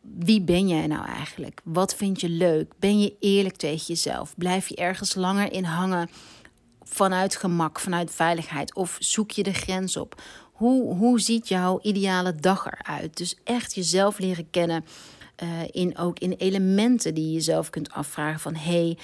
wie 0.01 0.41
ben 0.41 0.67
jij 0.67 0.87
nou 0.87 1.05
eigenlijk? 1.05 1.61
Wat 1.63 1.95
vind 1.95 2.21
je 2.21 2.29
leuk? 2.29 2.73
Ben 2.79 2.99
je 2.99 3.15
eerlijk 3.19 3.55
tegen 3.55 3.85
jezelf? 3.85 4.33
Blijf 4.37 4.67
je 4.67 4.75
ergens 4.75 5.15
langer 5.15 5.51
in 5.51 5.63
hangen 5.63 6.09
vanuit 6.83 7.35
gemak, 7.35 7.79
vanuit 7.79 8.11
veiligheid? 8.11 8.75
Of 8.75 8.97
zoek 8.99 9.31
je 9.31 9.43
de 9.43 9.53
grens 9.53 9.97
op? 9.97 10.21
Hoe, 10.51 10.95
hoe 10.95 11.19
ziet 11.19 11.47
jouw 11.47 11.79
ideale 11.81 12.35
dag 12.35 12.65
eruit? 12.65 13.17
Dus 13.17 13.35
echt 13.43 13.75
jezelf 13.75 14.19
leren 14.19 14.49
kennen. 14.49 14.85
Uh, 15.43 15.49
in, 15.71 15.97
ook 15.97 16.19
in 16.19 16.31
elementen 16.31 17.13
die 17.13 17.25
je 17.25 17.33
jezelf 17.33 17.69
kunt 17.69 17.91
afvragen 17.91 18.39
van 18.39 18.55
hé, 18.55 18.71
hey, 18.71 18.97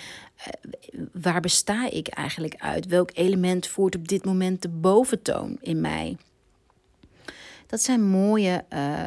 uh, 0.94 1.06
waar 1.14 1.42
besta 1.42 1.90
ik 1.90 2.08
eigenlijk 2.08 2.56
uit? 2.56 2.86
Welk 2.86 3.10
element 3.14 3.68
voert 3.68 3.96
op 3.96 4.08
dit 4.08 4.26
moment 4.26 4.62
de 4.62 4.70
boventoon 4.70 5.58
in 5.62 5.82
mij? 5.82 6.18
Dat 7.70 7.82
zijn 7.82 8.10
mooie 8.10 8.66
uh, 8.74 9.04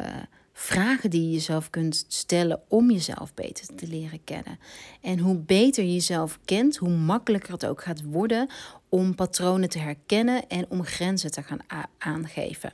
vragen 0.53 1.09
die 1.09 1.21
je 1.21 1.31
jezelf 1.31 1.69
kunt 1.69 2.05
stellen 2.07 2.61
om 2.67 2.91
jezelf 2.91 3.33
beter 3.33 3.75
te 3.75 3.87
leren 3.87 4.23
kennen. 4.23 4.59
En 5.01 5.19
hoe 5.19 5.37
beter 5.37 5.83
je 5.83 5.93
jezelf 5.93 6.39
kent, 6.45 6.77
hoe 6.77 6.89
makkelijker 6.89 7.53
het 7.53 7.65
ook 7.65 7.81
gaat 7.81 8.03
worden 8.03 8.49
om 8.89 9.15
patronen 9.15 9.69
te 9.69 9.79
herkennen 9.79 10.47
en 10.47 10.65
om 10.69 10.83
grenzen 10.83 11.31
te 11.31 11.43
gaan 11.43 11.59
aangeven. 11.97 12.73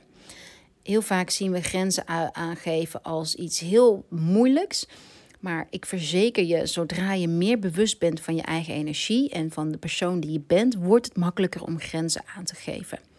Heel 0.82 1.02
vaak 1.02 1.30
zien 1.30 1.52
we 1.52 1.62
grenzen 1.62 2.08
aangeven 2.32 3.02
als 3.02 3.34
iets 3.34 3.60
heel 3.60 4.06
moeilijks. 4.08 4.88
Maar 5.40 5.66
ik 5.70 5.86
verzeker 5.86 6.44
je, 6.44 6.66
zodra 6.66 7.12
je 7.12 7.28
meer 7.28 7.58
bewust 7.58 7.98
bent 7.98 8.20
van 8.20 8.34
je 8.34 8.42
eigen 8.42 8.74
energie 8.74 9.30
en 9.30 9.50
van 9.50 9.70
de 9.70 9.78
persoon 9.78 10.20
die 10.20 10.32
je 10.32 10.42
bent, 10.46 10.74
wordt 10.74 11.06
het 11.06 11.16
makkelijker 11.16 11.62
om 11.62 11.78
grenzen 11.78 12.22
aan 12.36 12.44
te 12.44 12.54
geven. 12.54 13.09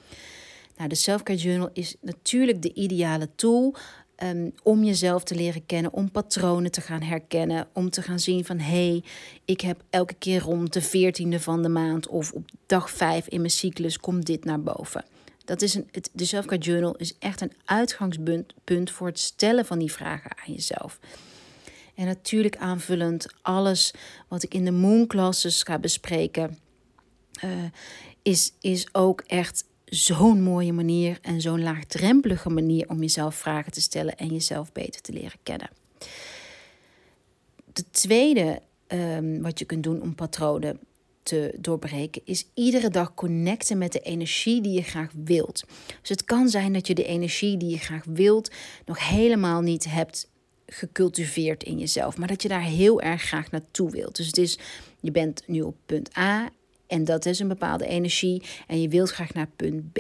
Nou, 0.78 0.90
de 0.90 0.96
Selfcare 0.96 1.40
Journal 1.40 1.70
is 1.74 1.96
natuurlijk 2.02 2.62
de 2.62 2.74
ideale 2.74 3.30
tool 3.36 3.76
um, 4.24 4.54
om 4.64 4.84
jezelf 4.84 5.24
te 5.24 5.36
leren 5.36 5.66
kennen, 5.66 5.94
om 5.94 6.12
patronen 6.12 6.72
te 6.72 6.82
gaan 6.82 7.02
herkennen, 7.02 7.68
om 7.74 7.90
te 7.90 8.02
gaan 8.02 8.20
zien 8.20 8.46
van 8.46 8.60
hé, 8.60 8.90
hey, 8.90 9.04
ik 9.46 9.62
heb 9.62 9.84
elke 9.90 10.14
keer 10.14 10.42
rond 10.42 10.74
de 10.74 10.84
14e 10.84 11.42
van 11.42 11.62
de 11.62 11.70
maand 11.70 12.08
of 12.08 12.32
op 12.32 12.50
dag 12.66 12.92
5 12.92 13.28
in 13.28 13.40
mijn 13.40 13.52
cyclus 13.52 14.00
komt 14.00 14.26
dit 14.26 14.46
naar 14.46 14.62
boven. 14.62 15.06
Dat 15.46 15.62
is 15.62 15.76
een, 15.76 15.88
het, 15.92 16.10
de 16.14 16.26
Selfcare 16.26 16.62
Journal 16.62 16.96
is 16.96 17.18
echt 17.20 17.42
een 17.42 17.54
uitgangspunt 17.66 18.54
voor 18.92 19.08
het 19.08 19.20
stellen 19.20 19.66
van 19.66 19.80
die 19.80 19.92
vragen 19.92 20.32
aan 20.38 20.54
jezelf. 20.54 21.00
En 21.96 22.06
natuurlijk 22.06 22.58
aanvullend 22.58 23.28
alles 23.42 23.94
wat 24.28 24.44
ik 24.44 24.54
in 24.54 24.66
de 24.66 24.72
Moon 24.72 25.08
Classes 25.08 25.64
ga 25.64 25.80
bespreken, 25.80 26.58
uh, 27.44 27.52
is, 28.22 28.54
is 28.60 28.94
ook 28.94 29.22
echt 29.22 29.66
zo'n 29.96 30.42
mooie 30.42 30.74
manier 30.74 31.20
en 31.22 31.42
zo'n 31.42 31.62
laagdrempelige 31.62 32.50
manier 32.50 32.90
om 32.90 33.00
jezelf 33.02 33.36
vragen 33.36 33.72
te 33.72 33.82
stellen 33.82 34.18
en 34.18 34.28
jezelf 34.28 34.72
beter 34.72 35.02
te 35.02 35.14
leren 35.14 35.40
kennen. 35.44 35.70
De 37.74 37.84
tweede 37.92 38.62
um, 38.88 39.42
wat 39.42 39.60
je 39.60 39.66
kunt 39.66 39.84
doen 39.84 40.02
om 40.02 40.16
patronen 40.16 40.80
te 41.24 41.56
doorbreken, 41.60 42.22
is 42.26 42.46
iedere 42.54 42.90
dag 42.90 43.14
connecten 43.14 43.78
met 43.78 43.92
de 43.92 44.00
energie 44.00 44.62
die 44.62 44.74
je 44.74 44.82
graag 44.82 45.12
wilt. 45.24 45.64
Dus 46.00 46.10
het 46.10 46.24
kan 46.24 46.50
zijn 46.50 46.74
dat 46.74 46.88
je 46.88 46.94
de 46.94 47.06
energie 47.06 47.58
die 47.58 47.70
je 47.70 47.78
graag 47.78 48.06
wilt 48.06 48.52
nog 48.86 49.10
helemaal 49.10 49.62
niet 49.62 49.86
hebt 49.86 50.30
gecultiveerd 50.66 51.64
in 51.64 51.80
jezelf, 51.80 52.18
maar 52.18 52.28
dat 52.28 52.42
je 52.42 52.48
daar 52.48 52.64
heel 52.64 53.02
erg 53.02 53.22
graag 53.22 53.52
naartoe 53.52 53.92
wilt. 53.92 54.16
Dus 54.16 54.28
het 54.28 54.38
is, 54.38 54.60
je 55.00 55.12
bent 55.12 55.44
nu 55.48 55.62
op 55.62 55.76
punt 55.86 56.18
A 56.18 56.50
en 56.92 57.06
dat 57.06 57.26
is 57.26 57.40
een 57.40 57.48
bepaalde 57.48 57.86
energie 57.86 58.42
en 58.68 58.82
je 58.82 58.88
wilt 58.88 59.12
graag 59.12 59.34
naar 59.34 59.48
punt 59.56 59.92
B. 59.92 59.98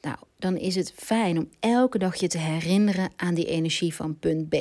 Nou, 0.00 0.16
dan 0.38 0.56
is 0.56 0.74
het 0.74 0.92
fijn 0.96 1.38
om 1.38 1.48
elke 1.60 1.98
dag 1.98 2.16
je 2.16 2.28
te 2.28 2.38
herinneren 2.38 3.10
aan 3.16 3.34
die 3.34 3.46
energie 3.46 3.94
van 3.94 4.18
punt 4.18 4.48
B. 4.48 4.54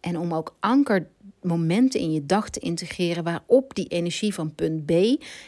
En 0.00 0.18
om 0.18 0.34
ook 0.34 0.56
ankermomenten 0.60 2.00
in 2.00 2.12
je 2.12 2.26
dag 2.26 2.50
te 2.50 2.60
integreren 2.60 3.24
waarop 3.24 3.74
die 3.74 3.86
energie 3.86 4.34
van 4.34 4.54
punt 4.54 4.86
B 4.86 4.92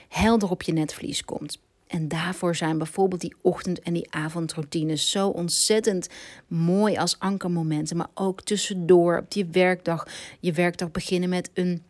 helder 0.09 0.51
op 0.51 0.63
je 0.63 0.73
netvlies 0.73 1.25
komt. 1.25 1.61
En 1.87 2.09
daarvoor 2.09 2.57
zijn 2.57 2.79
bijvoorbeeld 2.79 3.21
die 3.21 3.35
ochtend- 3.41 3.81
en 3.81 3.93
die 3.93 4.11
avondroutines 4.11 5.11
zo 5.11 5.29
ontzettend 5.29 6.09
mooi 6.47 6.97
als 6.97 7.19
ankermomenten. 7.19 7.97
Maar 7.97 8.11
ook 8.15 8.43
tussendoor 8.43 9.19
op 9.19 9.33
je 9.33 9.47
werkdag. 9.47 10.07
Je 10.41 10.53
werkdag 10.53 10.91
beginnen 10.91 11.29
met 11.29 11.51
een 11.55 11.83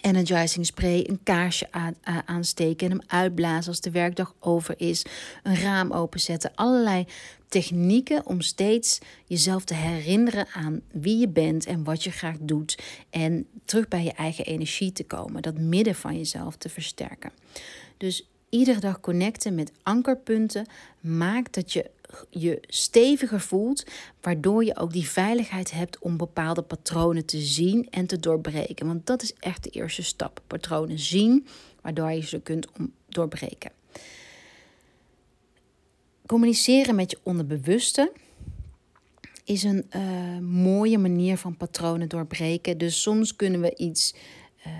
energizing 0.00 0.66
spray, 0.66 1.04
een 1.08 1.20
kaarsje 1.22 1.68
aansteken 2.24 2.90
en 2.90 2.96
hem 2.96 3.06
uitblazen 3.06 3.70
als 3.70 3.80
de 3.80 3.90
werkdag 3.90 4.34
over 4.38 4.74
is, 4.76 5.04
een 5.42 5.56
raam 5.56 5.92
openzetten. 5.92 6.54
Allerlei 6.54 7.06
technieken 7.48 8.26
om 8.26 8.40
steeds 8.40 8.98
jezelf 9.26 9.64
te 9.64 9.74
herinneren 9.74 10.46
aan 10.52 10.80
wie 10.92 11.18
je 11.18 11.28
bent 11.28 11.66
en 11.66 11.84
wat 11.84 12.04
je 12.04 12.10
graag 12.10 12.36
doet. 12.40 12.78
En 13.10 13.46
terug 13.64 13.88
bij 13.88 14.04
je 14.04 14.12
eigen 14.12 14.44
energie 14.44 14.92
te 14.92 15.04
komen, 15.04 15.42
dat 15.42 15.58
midden 15.58 15.94
van 15.94 16.16
jezelf 16.16 16.56
te 16.56 16.68
versterken. 16.68 17.32
Dus 17.96 18.28
iedere 18.48 18.80
dag 18.80 19.00
connecten 19.00 19.54
met 19.54 19.72
ankerpunten 19.82 20.66
maakt 21.00 21.54
dat 21.54 21.72
je 21.72 21.90
je 22.30 22.58
steviger 22.66 23.40
voelt, 23.40 23.84
waardoor 24.20 24.64
je 24.64 24.76
ook 24.76 24.92
die 24.92 25.08
veiligheid 25.08 25.70
hebt 25.70 25.98
om 25.98 26.16
bepaalde 26.16 26.62
patronen 26.62 27.24
te 27.24 27.38
zien 27.40 27.86
en 27.90 28.06
te 28.06 28.20
doorbreken. 28.20 28.86
Want 28.86 29.06
dat 29.06 29.22
is 29.22 29.34
echt 29.34 29.64
de 29.64 29.70
eerste 29.70 30.02
stap. 30.02 30.40
Patronen 30.46 30.98
zien, 30.98 31.46
waardoor 31.80 32.10
je 32.10 32.22
ze 32.22 32.40
kunt 32.40 32.66
doorbreken. 33.08 33.70
Communiceren 36.26 36.94
met 36.94 37.10
je 37.10 37.18
onderbewuste 37.22 38.12
is 39.44 39.62
een 39.62 39.86
uh, 39.96 40.38
mooie 40.38 40.98
manier 40.98 41.36
van 41.36 41.56
patronen 41.56 42.08
doorbreken. 42.08 42.78
Dus 42.78 43.02
soms 43.02 43.36
kunnen 43.36 43.60
we 43.60 43.76
iets, 43.76 44.14
uh, 44.66 44.72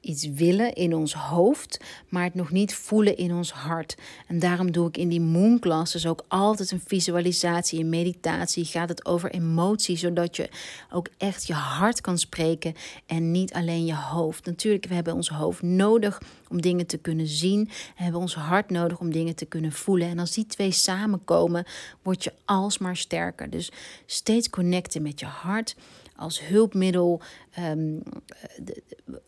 iets 0.00 0.28
willen 0.28 0.72
in 0.72 0.94
ons 0.94 1.14
hoofd, 1.14 1.80
maar 2.08 2.24
het 2.24 2.34
nog 2.34 2.50
niet 2.50 2.74
voelen 2.74 3.16
in 3.16 3.32
ons 3.32 3.52
hart. 3.52 3.96
En 4.26 4.38
daarom 4.38 4.72
doe 4.72 4.88
ik 4.88 4.96
in 4.96 5.08
die 5.08 5.20
moon 5.20 5.58
classes 5.58 6.06
ook 6.06 6.24
altijd 6.28 6.70
een 6.70 6.82
visualisatie, 6.86 7.80
een 7.80 7.88
meditatie. 7.88 8.64
Gaat 8.64 8.88
het 8.88 9.06
over 9.06 9.30
emotie, 9.30 9.96
zodat 9.96 10.36
je 10.36 10.48
ook 10.92 11.08
echt 11.18 11.46
je 11.46 11.52
hart 11.52 12.00
kan 12.00 12.18
spreken 12.18 12.74
en 13.06 13.30
niet 13.30 13.52
alleen 13.52 13.84
je 13.84 13.96
hoofd. 13.96 14.46
Natuurlijk, 14.46 14.86
we 14.86 14.94
hebben 14.94 15.14
ons 15.14 15.28
hoofd 15.28 15.62
nodig 15.62 16.22
om 16.48 16.60
dingen 16.60 16.86
te 16.86 16.98
kunnen 16.98 17.26
zien. 17.26 17.68
En 17.96 18.04
hebben 18.04 18.20
ons 18.20 18.34
hart 18.34 18.70
nodig 18.70 18.98
om 18.98 19.12
dingen 19.12 19.34
te 19.34 19.46
kunnen 19.46 19.72
voelen. 19.72 20.08
En 20.08 20.18
als 20.18 20.32
die 20.32 20.46
twee 20.46 20.70
samenkomen, 20.70 21.66
word 22.02 22.24
je 22.24 22.32
alsmaar 22.44 22.96
sterker. 22.96 23.50
Dus 23.50 23.70
steeds 24.06 24.50
connecten 24.50 25.02
met 25.02 25.20
je 25.20 25.26
hart 25.26 25.76
als 26.18 26.40
hulpmiddel. 26.40 27.20
Um, 27.58 28.02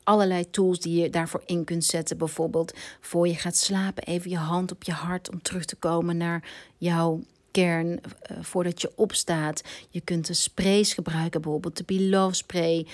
allerlei 0.03 0.50
tools 0.50 0.81
die 0.81 1.03
je 1.03 1.11
daarvoor 1.11 1.42
in 1.46 1.64
kunt 1.64 1.85
zetten. 1.85 2.18
Bijvoorbeeld 2.18 2.74
voor 3.00 3.29
je 3.29 3.35
gaat 3.35 3.57
slapen, 3.57 4.05
even 4.05 4.31
je 4.31 4.37
hand 4.37 4.72
op 4.72 4.83
je 4.83 4.92
hart 4.92 5.31
om 5.31 5.42
terug 5.42 5.64
te 5.64 5.76
komen 5.76 6.16
naar 6.16 6.48
jouw 6.76 7.20
kern 7.50 7.88
uh, 7.88 8.38
voordat 8.40 8.81
je 8.81 8.92
opstaat. 8.96 9.62
Je 9.90 10.00
kunt 10.00 10.26
de 10.26 10.35
sprays 10.35 10.94
gebruiken, 10.94 11.40
bijvoorbeeld 11.40 11.76
de 11.76 11.85
Be 11.87 12.09
Love 12.09 12.35
spray. 12.35 12.87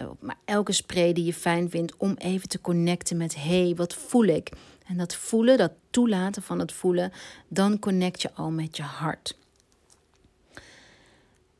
Uh, 0.00 0.10
maar 0.20 0.36
elke 0.44 0.72
spray 0.72 1.12
die 1.12 1.24
je 1.24 1.34
fijn 1.34 1.70
vindt 1.70 1.96
om 1.96 2.14
even 2.18 2.48
te 2.48 2.60
connecten 2.60 3.16
met 3.16 3.34
hé, 3.34 3.64
hey, 3.64 3.74
wat 3.74 3.94
voel 3.94 4.24
ik? 4.24 4.50
En 4.86 4.96
dat 4.96 5.14
voelen, 5.14 5.58
dat 5.58 5.72
toelaten 5.90 6.42
van 6.42 6.58
het 6.58 6.72
voelen, 6.72 7.12
dan 7.48 7.78
connect 7.78 8.22
je 8.22 8.32
al 8.32 8.50
met 8.50 8.76
je 8.76 8.82
hart. 8.82 9.36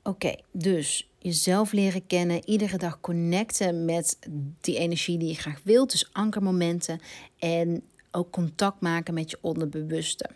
Oké, 0.03 0.35
dus 0.51 1.09
jezelf 1.25 1.73
leren 1.73 2.07
kennen, 2.07 2.49
iedere 2.49 2.77
dag 2.77 3.01
connecten 3.01 3.85
met 3.85 4.19
die 4.61 4.79
energie 4.79 5.19
die 5.19 5.29
je 5.29 5.35
graag 5.35 5.61
wilt, 5.63 5.91
dus 5.91 6.09
ankermomenten 6.13 7.01
en 7.39 7.83
ook 8.11 8.31
contact 8.31 8.81
maken 8.81 9.15
met 9.15 9.31
je 9.31 9.39
onderbewuste. 9.41 10.31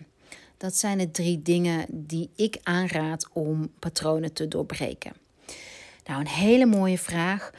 Dat 0.57 0.77
zijn 0.77 0.99
de 0.99 1.11
drie 1.11 1.43
dingen 1.43 1.87
die 1.91 2.31
ik 2.37 2.59
aanraad 2.63 3.29
om 3.33 3.71
patronen 3.79 4.33
te 4.33 4.49
doorbreken. 4.49 5.13
Nou, 6.05 6.21
een 6.21 6.29
hele 6.29 6.67
mooie 6.67 6.99
vraag 6.99 7.51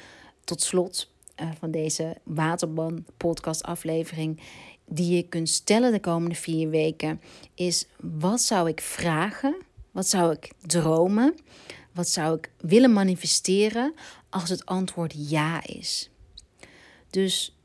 tot 0.43 0.61
slot 0.61 1.11
uh, 1.41 1.49
van 1.59 1.71
deze 1.71 2.17
Waterban 2.23 3.05
podcast 3.17 3.63
aflevering 3.63 4.41
die 4.85 5.15
je 5.15 5.23
kunt 5.23 5.49
stellen 5.49 5.91
de 5.91 5.99
komende 5.99 6.35
vier 6.35 6.69
weken 6.69 7.21
is 7.55 7.87
wat 7.99 8.41
zou 8.41 8.69
ik 8.69 8.81
vragen? 8.81 9.55
Wat 9.91 10.07
zou 10.07 10.31
ik 10.31 10.51
dromen? 10.61 11.35
Wat 11.99 12.07
zou 12.07 12.37
ik 12.37 12.51
willen 12.57 12.93
manifesteren 12.93 13.93
als 14.29 14.49
het 14.49 14.65
antwoord 14.65 15.13
ja 15.29 15.65
is? 15.65 16.09
Dus 17.09 17.55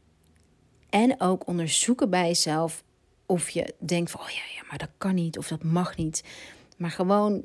en 0.91 1.21
ook 1.21 1.47
onderzoeken 1.47 2.11
bij 2.11 2.27
jezelf 2.27 2.85
of 3.27 3.51
je 3.51 3.75
denkt 3.79 4.11
van 4.11 4.21
oh 4.21 4.29
ja, 4.29 4.43
ja, 4.55 4.63
maar 4.69 4.79
dat 4.79 4.89
kan 4.99 5.15
niet 5.15 5.39
of 5.39 5.49
dat 5.49 5.63
mag 5.63 5.97
niet. 5.97 6.25
Maar 6.77 6.91
gewoon 6.91 7.45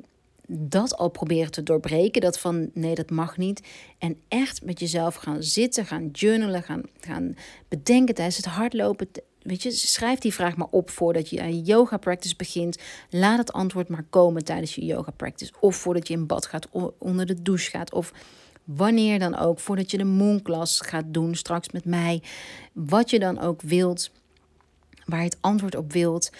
dat 0.52 0.96
al 0.96 1.08
proberen 1.08 1.50
te 1.50 1.62
doorbreken. 1.62 2.20
Dat 2.20 2.38
van 2.38 2.70
nee, 2.74 2.94
dat 2.94 3.10
mag 3.10 3.36
niet. 3.36 3.62
En 3.98 4.16
echt 4.28 4.64
met 4.64 4.80
jezelf 4.80 5.14
gaan 5.14 5.42
zitten, 5.42 5.86
gaan 5.86 6.08
journalen, 6.12 6.62
gaan, 6.62 6.82
gaan 7.00 7.36
bedenken 7.68 8.14
tijdens 8.14 8.36
het 8.36 8.46
hardlopen, 8.46 9.08
Weet 9.42 9.62
je, 9.62 9.70
schrijf 9.70 10.18
die 10.18 10.34
vraag 10.34 10.56
maar 10.56 10.66
op 10.70 10.90
voordat 10.90 11.30
je 11.30 11.40
aan 11.40 11.60
yoga 11.60 11.96
practice 11.96 12.36
begint. 12.36 12.78
Laat 13.10 13.38
het 13.38 13.52
antwoord 13.52 13.88
maar 13.88 14.04
komen 14.10 14.44
tijdens 14.44 14.74
je 14.74 14.84
yoga 14.84 15.10
practice. 15.10 15.52
Of 15.60 15.76
voordat 15.76 16.08
je 16.08 16.14
in 16.14 16.26
bad 16.26 16.46
gaat, 16.46 16.68
onder 16.98 17.26
de 17.26 17.42
douche 17.42 17.70
gaat. 17.70 17.92
Of 17.92 18.12
wanneer 18.64 19.18
dan 19.18 19.36
ook, 19.36 19.60
voordat 19.60 19.90
je 19.90 19.98
de 19.98 20.04
moonclass 20.04 20.80
gaat 20.80 21.04
doen 21.06 21.34
straks 21.34 21.70
met 21.70 21.84
mij. 21.84 22.22
Wat 22.72 23.10
je 23.10 23.18
dan 23.18 23.40
ook 23.40 23.62
wilt, 23.62 24.10
waar 25.04 25.18
je 25.18 25.24
het 25.24 25.38
antwoord 25.40 25.76
op 25.76 25.92
wilt. 25.92 26.30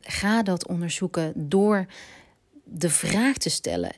Ga 0.00 0.42
dat 0.42 0.66
onderzoeken 0.66 1.32
door 1.36 1.86
de 2.64 2.90
vraag 2.90 3.36
te 3.36 3.50
stellen 3.50 3.92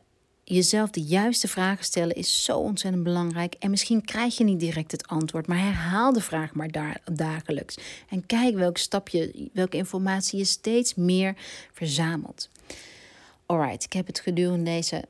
jezelf 0.48 0.90
de 0.90 1.02
juiste 1.02 1.48
vragen 1.48 1.84
stellen 1.84 2.16
is 2.16 2.44
zo 2.44 2.58
ontzettend 2.58 3.02
belangrijk. 3.02 3.54
En 3.58 3.70
misschien 3.70 4.04
krijg 4.04 4.36
je 4.36 4.44
niet 4.44 4.60
direct 4.60 4.92
het 4.92 5.06
antwoord, 5.06 5.46
maar 5.46 5.58
herhaal 5.58 6.12
de 6.12 6.20
vraag 6.20 6.54
maar 6.54 7.00
dagelijks. 7.12 7.78
En 8.08 8.26
kijk 8.26 8.54
welk 8.54 8.78
stapje, 8.78 9.48
welke 9.52 9.76
informatie 9.76 10.38
je 10.38 10.44
steeds 10.44 10.94
meer 10.94 11.34
verzamelt. 11.72 12.48
Alright, 13.46 13.84
ik 13.84 13.92
heb 13.92 14.06
het 14.06 14.20
gedurende 14.20 14.70
deze 14.70 15.04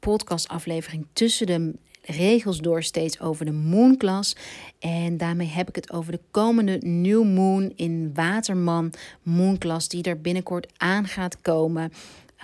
podcastaflevering 0.00 1.06
tussen 1.12 1.46
de 1.46 1.74
regels 2.02 2.58
door 2.58 2.82
steeds 2.82 3.20
over 3.20 3.44
de 3.44 3.52
moonclass. 3.52 4.36
En 4.78 5.16
daarmee 5.16 5.46
heb 5.46 5.68
ik 5.68 5.74
het 5.74 5.92
over 5.92 6.12
de 6.12 6.20
komende 6.30 6.78
new 6.78 7.24
moon 7.24 7.72
in 7.76 8.10
Waterman 8.14 8.92
moonclass 9.22 9.88
die 9.88 10.02
er 10.02 10.20
binnenkort 10.20 10.72
aan 10.76 11.06
gaat 11.06 11.40
komen. 11.40 11.92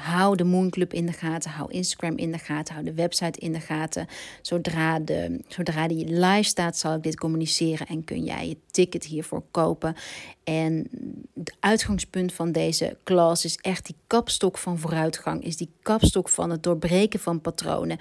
Hou 0.03 0.37
de 0.37 0.45
Moon 0.45 0.71
Club 0.71 0.93
in 0.93 1.07
de 1.07 1.13
gaten, 1.13 1.51
hou 1.51 1.71
Instagram 1.73 2.17
in 2.17 2.33
de 2.33 2.39
gaten, 2.39 2.75
hou 2.75 2.87
de 2.87 2.95
website 2.95 3.39
in 3.39 3.53
de 3.53 3.61
gaten. 3.61 4.07
Zodra, 4.43 4.99
de, 4.99 5.41
zodra 5.49 5.89
die 5.89 6.05
live 6.09 6.43
staat, 6.43 6.77
zal 6.77 6.95
ik 6.95 7.03
dit 7.03 7.19
communiceren 7.19 7.87
en 7.87 8.05
kun 8.05 8.25
jij 8.25 8.49
je 8.49 8.57
ticket 8.71 9.05
hiervoor 9.05 9.43
kopen. 9.51 9.97
En 10.45 10.89
het 11.35 11.57
uitgangspunt 11.61 12.33
van 12.33 12.53
deze 12.53 12.97
klas 13.03 13.45
is 13.45 13.57
echt 13.57 13.87
die 13.87 13.97
kapstok 14.07 14.59
van 14.59 14.79
vooruitgang, 14.79 15.45
is 15.45 15.57
die 15.57 15.71
kapstok 15.83 16.29
van 16.29 16.51
het 16.51 16.63
doorbreken 16.63 17.21
van 17.21 17.41
patronen. 17.41 17.99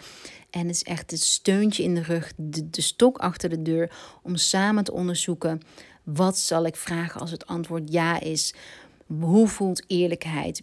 En 0.49 0.61
het 0.67 0.75
is 0.75 0.83
echt 0.83 1.11
het 1.11 1.21
steuntje 1.21 1.83
in 1.83 1.95
de 1.95 2.03
rug, 2.03 2.33
de, 2.35 2.69
de 2.69 2.81
stok 2.81 3.17
achter 3.17 3.49
de 3.49 3.61
deur, 3.61 3.91
om 4.23 4.35
samen 4.35 4.83
te 4.83 4.93
onderzoeken 4.93 5.61
wat 6.03 6.37
zal 6.37 6.65
ik 6.65 6.75
vragen 6.75 7.21
als 7.21 7.31
het 7.31 7.47
antwoord 7.47 7.93
ja 7.93 8.19
is. 8.19 8.53
Hoe 9.07 9.47
voelt 9.47 9.83
eerlijkheid? 9.87 10.61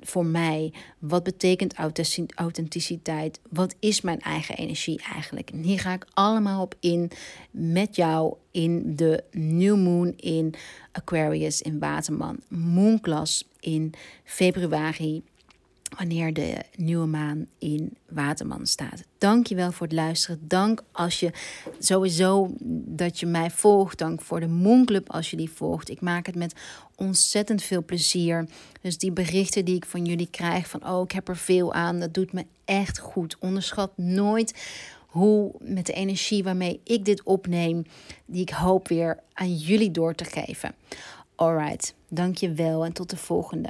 Voor 0.00 0.26
mij? 0.26 0.72
Wat 0.98 1.22
betekent 1.22 1.74
authenticiteit? 2.34 3.40
Wat 3.50 3.74
is 3.78 4.00
mijn 4.00 4.20
eigen 4.20 4.56
energie 4.56 5.02
eigenlijk? 5.12 5.50
En 5.50 5.62
hier 5.62 5.80
ga 5.80 5.92
ik 5.92 6.06
allemaal 6.14 6.62
op 6.62 6.74
in 6.80 7.10
met 7.50 7.96
jou 7.96 8.34
in 8.50 8.96
de 8.96 9.24
New 9.30 9.76
Moon 9.76 10.12
in 10.16 10.54
Aquarius 10.92 11.62
in 11.62 11.78
Waterman. 11.78 12.38
Moonclass 12.48 13.48
in 13.60 13.92
februari 14.24 15.22
wanneer 15.96 16.32
de 16.32 16.62
nieuwe 16.76 17.06
maan 17.06 17.46
in 17.58 17.96
Waterman 18.08 18.66
staat. 18.66 19.04
Dank 19.18 19.46
je 19.46 19.54
wel 19.54 19.72
voor 19.72 19.86
het 19.86 19.96
luisteren. 19.96 20.40
Dank 20.42 20.82
als 20.92 21.20
je 21.20 21.32
sowieso 21.78 22.50
dat 22.86 23.20
je 23.20 23.26
mij 23.26 23.50
volgt. 23.50 23.98
Dank 23.98 24.20
voor 24.20 24.40
de 24.40 24.46
Moonclub 24.46 25.10
als 25.10 25.30
je 25.30 25.36
die 25.36 25.50
volgt. 25.50 25.90
Ik 25.90 26.00
maak 26.00 26.26
het 26.26 26.34
met 26.34 26.54
ontzettend 26.94 27.62
veel 27.62 27.84
plezier. 27.84 28.48
Dus 28.80 28.98
die 28.98 29.12
berichten 29.12 29.64
die 29.64 29.76
ik 29.76 29.84
van 29.84 30.04
jullie 30.04 30.30
krijg 30.30 30.68
van 30.68 30.88
oh, 30.88 31.02
ik 31.02 31.12
heb 31.12 31.28
er 31.28 31.36
veel 31.36 31.72
aan, 31.72 32.00
dat 32.00 32.14
doet 32.14 32.32
me 32.32 32.46
echt 32.64 32.98
goed. 32.98 33.36
Onderschat 33.38 33.92
nooit 33.96 34.54
hoe 35.06 35.54
met 35.58 35.86
de 35.86 35.92
energie 35.92 36.42
waarmee 36.42 36.80
ik 36.84 37.04
dit 37.04 37.22
opneem, 37.22 37.84
die 38.26 38.42
ik 38.42 38.50
hoop 38.50 38.88
weer 38.88 39.18
aan 39.32 39.54
jullie 39.54 39.90
door 39.90 40.14
te 40.14 40.24
geven. 40.24 40.74
Alright, 41.34 41.94
dank 42.08 42.36
je 42.36 42.52
wel 42.52 42.84
en 42.84 42.92
tot 42.92 43.10
de 43.10 43.16
volgende. 43.16 43.68